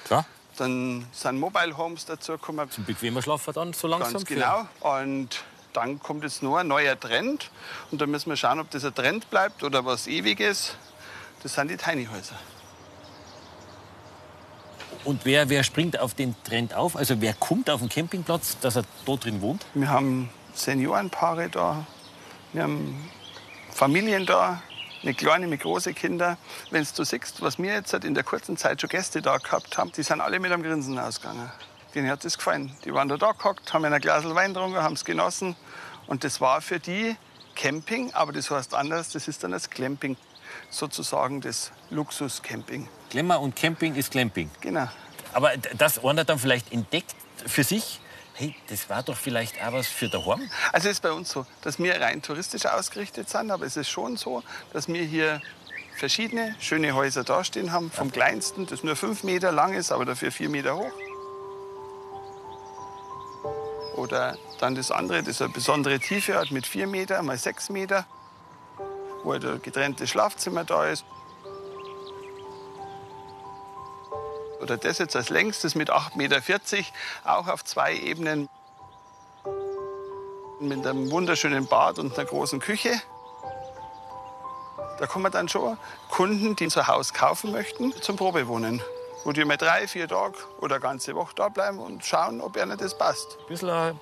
Klar. 0.04 0.26
Dann 0.57 1.07
sind 1.12 1.40
Mobile 1.40 1.76
Homes 1.76 2.04
dazu 2.04 2.33
gekommen. 2.33 2.70
Zum 2.70 2.85
bequemer 2.85 3.22
Schlafen 3.22 3.54
dann 3.54 3.72
so 3.72 3.88
langsam. 3.88 4.12
Ganz 4.12 4.26
genau. 4.26 4.68
Und 4.81 5.42
dann 5.72 6.00
kommt 6.00 6.24
jetzt 6.24 6.42
nur 6.42 6.61
ein 6.61 6.68
neuer 6.68 6.98
Trend. 6.98 7.50
Und 7.90 8.00
da 8.00 8.07
müssen 8.07 8.31
wir 8.31 8.37
schauen, 8.37 8.61
ob 8.61 8.70
das 8.70 8.85
ein 8.85 8.94
Trend 8.94 9.31
bleibt 9.31 9.62
oder 9.62 9.85
was 9.85 10.07
Ewiges. 10.07 10.76
Das 11.42 11.54
sind 11.54 11.70
die 11.70 11.76
Tiny 11.76 12.07
Häuser. 12.07 12.37
Und 15.04 15.24
wer, 15.24 15.48
wer 15.48 15.62
springt 15.62 15.98
auf 15.98 16.14
den 16.14 16.35
Trend 16.44 16.74
auf? 16.74 16.96
Also 16.96 17.20
wer 17.20 17.33
kommt 17.35 17.70
auf 17.70 17.81
den 17.81 17.88
Campingplatz, 17.88 18.59
dass 18.61 18.76
er 18.76 18.85
da 19.07 19.16
drin 19.16 19.40
wohnt? 19.40 19.64
Wir 19.74 19.88
haben 19.88 20.31
Seniorenpaare 20.54 21.48
da, 21.48 21.87
wir 22.52 22.64
haben 22.64 23.09
Familien 23.70 24.26
da, 24.26 24.61
mit 25.02 25.18
kleinen, 25.18 25.48
mit 25.48 25.61
großen 25.61 25.94
Kindern. 25.94 26.37
Wenn 26.70 26.87
du 26.96 27.04
siehst, 27.04 27.40
was 27.40 27.59
wir 27.59 27.72
jetzt 27.72 27.92
in 27.94 28.14
der 28.14 28.24
kurzen 28.24 28.57
Zeit 28.57 28.81
schon 28.81 28.90
Gäste 28.90 29.22
da 29.22 29.38
gehabt 29.38 29.78
haben, 29.78 29.92
die 29.92 30.02
sind 30.02 30.20
alle 30.20 30.40
mit 30.40 30.52
einem 30.52 30.62
Grinsen 30.62 30.98
ausgegangen. 30.98 31.50
Denen 31.98 32.11
hat 32.12 32.24
es 32.24 32.38
gefallen. 32.38 32.72
Die 32.84 32.94
waren 32.94 33.08
da 33.08 33.16
da 33.16 33.32
gehockt, 33.32 33.72
haben 33.74 33.84
ein 33.84 34.00
Glas 34.00 34.24
Wein 34.32 34.54
getrunken, 34.54 34.78
haben 34.80 34.94
es 34.94 35.04
genossen. 35.04 35.56
Und 36.06 36.22
das 36.22 36.40
war 36.40 36.61
für 36.61 36.78
die 36.78 37.16
Camping, 37.56 38.12
aber 38.14 38.30
das 38.32 38.52
heißt 38.52 38.72
anders, 38.72 39.11
das 39.11 39.26
ist 39.26 39.42
dann 39.42 39.50
das 39.50 39.68
Clamping. 39.68 40.16
sozusagen 40.70 41.40
das 41.40 41.72
Luxuscamping. 41.90 42.88
Glamour 43.11 43.40
und 43.40 43.56
Camping 43.56 43.96
ist 43.96 44.12
Glamping. 44.12 44.48
Genau. 44.61 44.88
Aber 45.32 45.56
d- 45.56 45.68
dass 45.76 46.02
einer 46.04 46.24
dann 46.24 46.38
vielleicht 46.38 46.72
entdeckt 46.72 47.16
für 47.44 47.64
sich, 47.64 48.00
hey, 48.34 48.54
das 48.68 48.88
war 48.88 49.02
doch 49.02 49.16
vielleicht 49.16 49.61
auch 49.61 49.72
was 49.72 49.88
für 49.88 50.08
daheim. 50.08 50.48
Also 50.72 50.88
es 50.88 50.94
ist 50.98 51.00
bei 51.02 51.11
uns 51.11 51.30
so, 51.30 51.46
dass 51.62 51.80
wir 51.80 52.00
rein 52.00 52.22
touristisch 52.22 52.64
ausgerichtet 52.66 53.28
sind, 53.28 53.50
aber 53.50 53.66
es 53.66 53.76
ist 53.76 53.88
schon 53.88 54.16
so, 54.16 54.44
dass 54.72 54.87
wir 54.87 55.02
hier 55.02 55.40
verschiedene 55.96 56.54
schöne 56.61 56.94
Häuser 56.94 57.24
dastehen 57.24 57.72
haben. 57.72 57.90
Vom 57.90 58.12
kleinsten, 58.12 58.66
das 58.66 58.84
nur 58.84 58.94
fünf 58.94 59.24
Meter 59.24 59.50
lang 59.50 59.74
ist, 59.74 59.90
aber 59.90 60.04
dafür 60.04 60.30
vier 60.30 60.48
Meter 60.48 60.76
hoch. 60.76 60.92
Oder 63.98 64.38
dann 64.61 64.76
das 64.76 64.92
andere, 64.92 65.24
das 65.24 65.42
eine 65.42 65.52
besondere 65.52 65.98
Tiefe 65.98 66.37
hat 66.37 66.52
mit 66.52 66.68
vier 66.68 66.87
Meter 66.87 67.20
mal 67.22 67.37
sechs 67.37 67.68
Meter, 67.68 68.06
wo 69.24 69.32
halt 69.32 69.44
ein 69.44 69.61
getrenntes 69.61 70.08
Schlafzimmer 70.08 70.62
da 70.62 70.87
ist. 70.87 71.04
Oder 74.61 74.76
das 74.76 74.98
jetzt 74.98 75.16
als 75.16 75.30
längstes 75.30 75.74
mit 75.74 75.90
8,40 75.90 76.16
Meter, 76.16 76.40
auch 77.24 77.48
auf 77.48 77.64
zwei 77.64 77.96
Ebenen. 77.96 78.48
Mit 80.61 80.87
einem 80.87 81.11
wunderschönen 81.11 81.66
Bad 81.66 81.98
und 81.98 82.16
einer 82.16 82.24
großen 82.24 82.61
Küche. 82.61 83.00
Da 84.98 85.06
kommen 85.06 85.30
dann 85.32 85.48
schon 85.48 85.76
Kunden, 86.08 86.54
die 86.54 86.64
unser 86.64 86.87
Haus 86.87 87.12
kaufen 87.12 87.50
möchten, 87.50 87.92
zum 88.00 88.16
Probewohnen. 88.16 88.80
Wo 89.24 89.33
die 89.33 89.44
mal 89.44 89.57
drei, 89.57 89.87
vier 89.87 90.09
Tage 90.09 90.38
oder 90.61 90.81
ganze 90.81 91.14
Woche 91.14 91.35
da 91.35 91.48
bleiben 91.48 91.78
und 91.78 92.04
schauen, 92.04 92.40
ob 92.40 92.57
ihnen 92.57 92.78
das 92.78 92.96
passt. 92.96 93.37
Ein 93.40 93.46
bisschen 93.46 93.70
ein, 93.70 94.00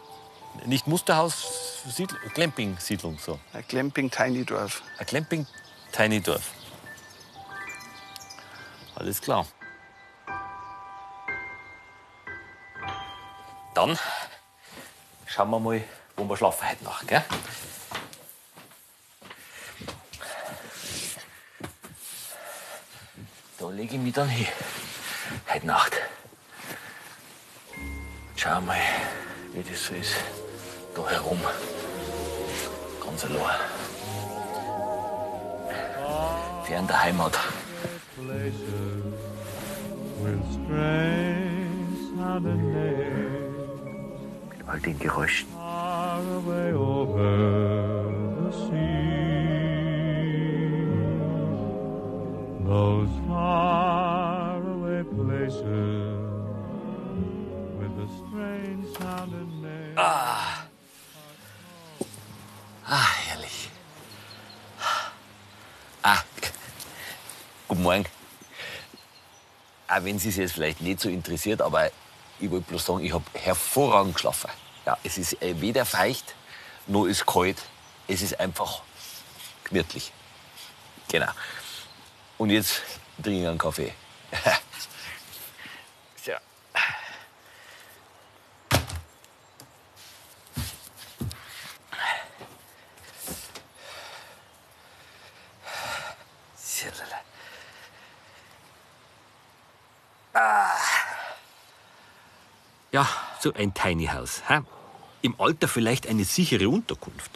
nicht 0.65 0.87
Musterhaus, 0.87 1.83
Siedl 1.89 2.17
Glamping-Siedlung 2.35 3.19
so. 3.19 3.39
Ein 3.53 3.65
Glamping 3.67 4.11
Tiny 4.11 4.45
Dorf. 4.45 4.83
Ein 4.99 5.07
Glamping 5.07 5.47
Tiny 5.93 6.21
Dorf. 6.21 6.53
Alles 8.95 9.21
klar. 9.21 9.47
Dann 13.75 13.99
schauen 15.27 15.51
wir 15.51 15.61
mal, 15.61 15.85
wo 16.17 16.25
wir 16.25 16.37
schlafen 16.37 16.69
heute 16.69 16.85
Nacht, 16.85 17.09
gell? 17.09 17.25
Da 23.59 23.69
lege 23.71 23.97
ich 23.97 24.01
mich 24.01 24.15
dann 24.15 24.29
hin. 24.29 24.47
Heute 25.57 25.69
Nacht. 25.69 25.93
Schau 28.37 28.61
mal, 28.61 28.77
wie 29.55 29.63
das 29.63 29.87
so 29.87 29.95
ist. 29.95 30.15
Da 30.95 31.09
herum. 31.09 31.41
Ganz 33.03 33.25
allein. 33.25 33.61
Fern 36.65 36.87
der 36.87 37.03
Heimat. 37.03 37.39
Mit 44.51 44.69
all 44.69 44.81
den 44.81 44.99
Geräuschen. 44.99 45.49
Wenn 70.07 70.21
Sie 70.21 70.29
es 70.29 70.37
jetzt 70.37 70.53
vielleicht 70.53 70.81
nicht 70.81 71.01
so 71.01 71.09
interessiert, 71.09 71.61
aber 71.61 71.91
ich 72.39 72.49
wollte 72.49 72.69
bloß 72.69 72.87
sagen, 72.87 73.05
ich 73.05 73.13
habe 73.13 73.25
hervorragend 73.35 74.15
geschlafen. 74.15 74.51
Ja, 74.87 74.97
es 75.03 75.19
ist 75.19 75.43
äh, 75.43 75.61
weder 75.61 75.85
feucht, 75.85 76.37
noch 76.87 77.07
ist 77.07 77.27
kalt. 77.27 77.59
Es 78.07 78.23
ist 78.23 78.39
einfach 78.39 78.83
gemütlich. 79.65 80.13
Genau. 81.09 81.31
Und 82.39 82.51
jetzt 82.51 82.83
trinke 83.21 83.41
ich 83.41 83.49
einen 83.49 83.59
Kaffee. 83.59 83.93
Ja, 102.97 103.07
so 103.41 103.53
ein 103.53 103.75
Tiny 103.75 104.07
House. 104.07 104.43
Hä? 104.49 104.61
Im 105.21 105.39
Alter 105.39 105.69
vielleicht 105.69 106.07
eine 106.07 106.25
sichere 106.25 106.67
Unterkunft. 106.67 107.31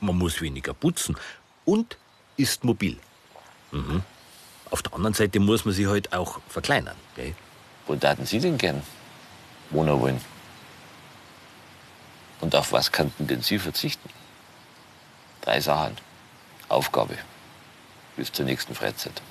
Man 0.00 0.18
muss 0.18 0.40
weniger 0.40 0.74
putzen 0.74 1.16
und 1.64 1.96
ist 2.36 2.64
mobil. 2.64 2.98
Mhm. 3.70 4.02
Auf 4.72 4.82
der 4.82 4.92
anderen 4.94 5.14
Seite 5.14 5.38
muss 5.38 5.64
man 5.64 5.72
sich 5.72 5.86
halt 5.86 6.12
auch 6.12 6.40
verkleinern. 6.48 6.96
Gell? 7.14 7.32
Wo 7.86 7.94
taten 7.94 8.26
Sie 8.26 8.40
denn 8.40 8.58
gern 8.58 8.82
wohnen 9.70 10.00
wollen? 10.00 10.20
Und 12.40 12.52
auf 12.56 12.72
was 12.72 12.90
könnten 12.90 13.28
denn 13.28 13.40
Sie 13.40 13.60
verzichten? 13.60 14.10
Drei 15.42 15.60
Sachen. 15.60 15.96
Aufgabe. 16.68 17.18
Bis 18.16 18.32
zur 18.32 18.46
nächsten 18.46 18.74
Freizeit. 18.74 19.22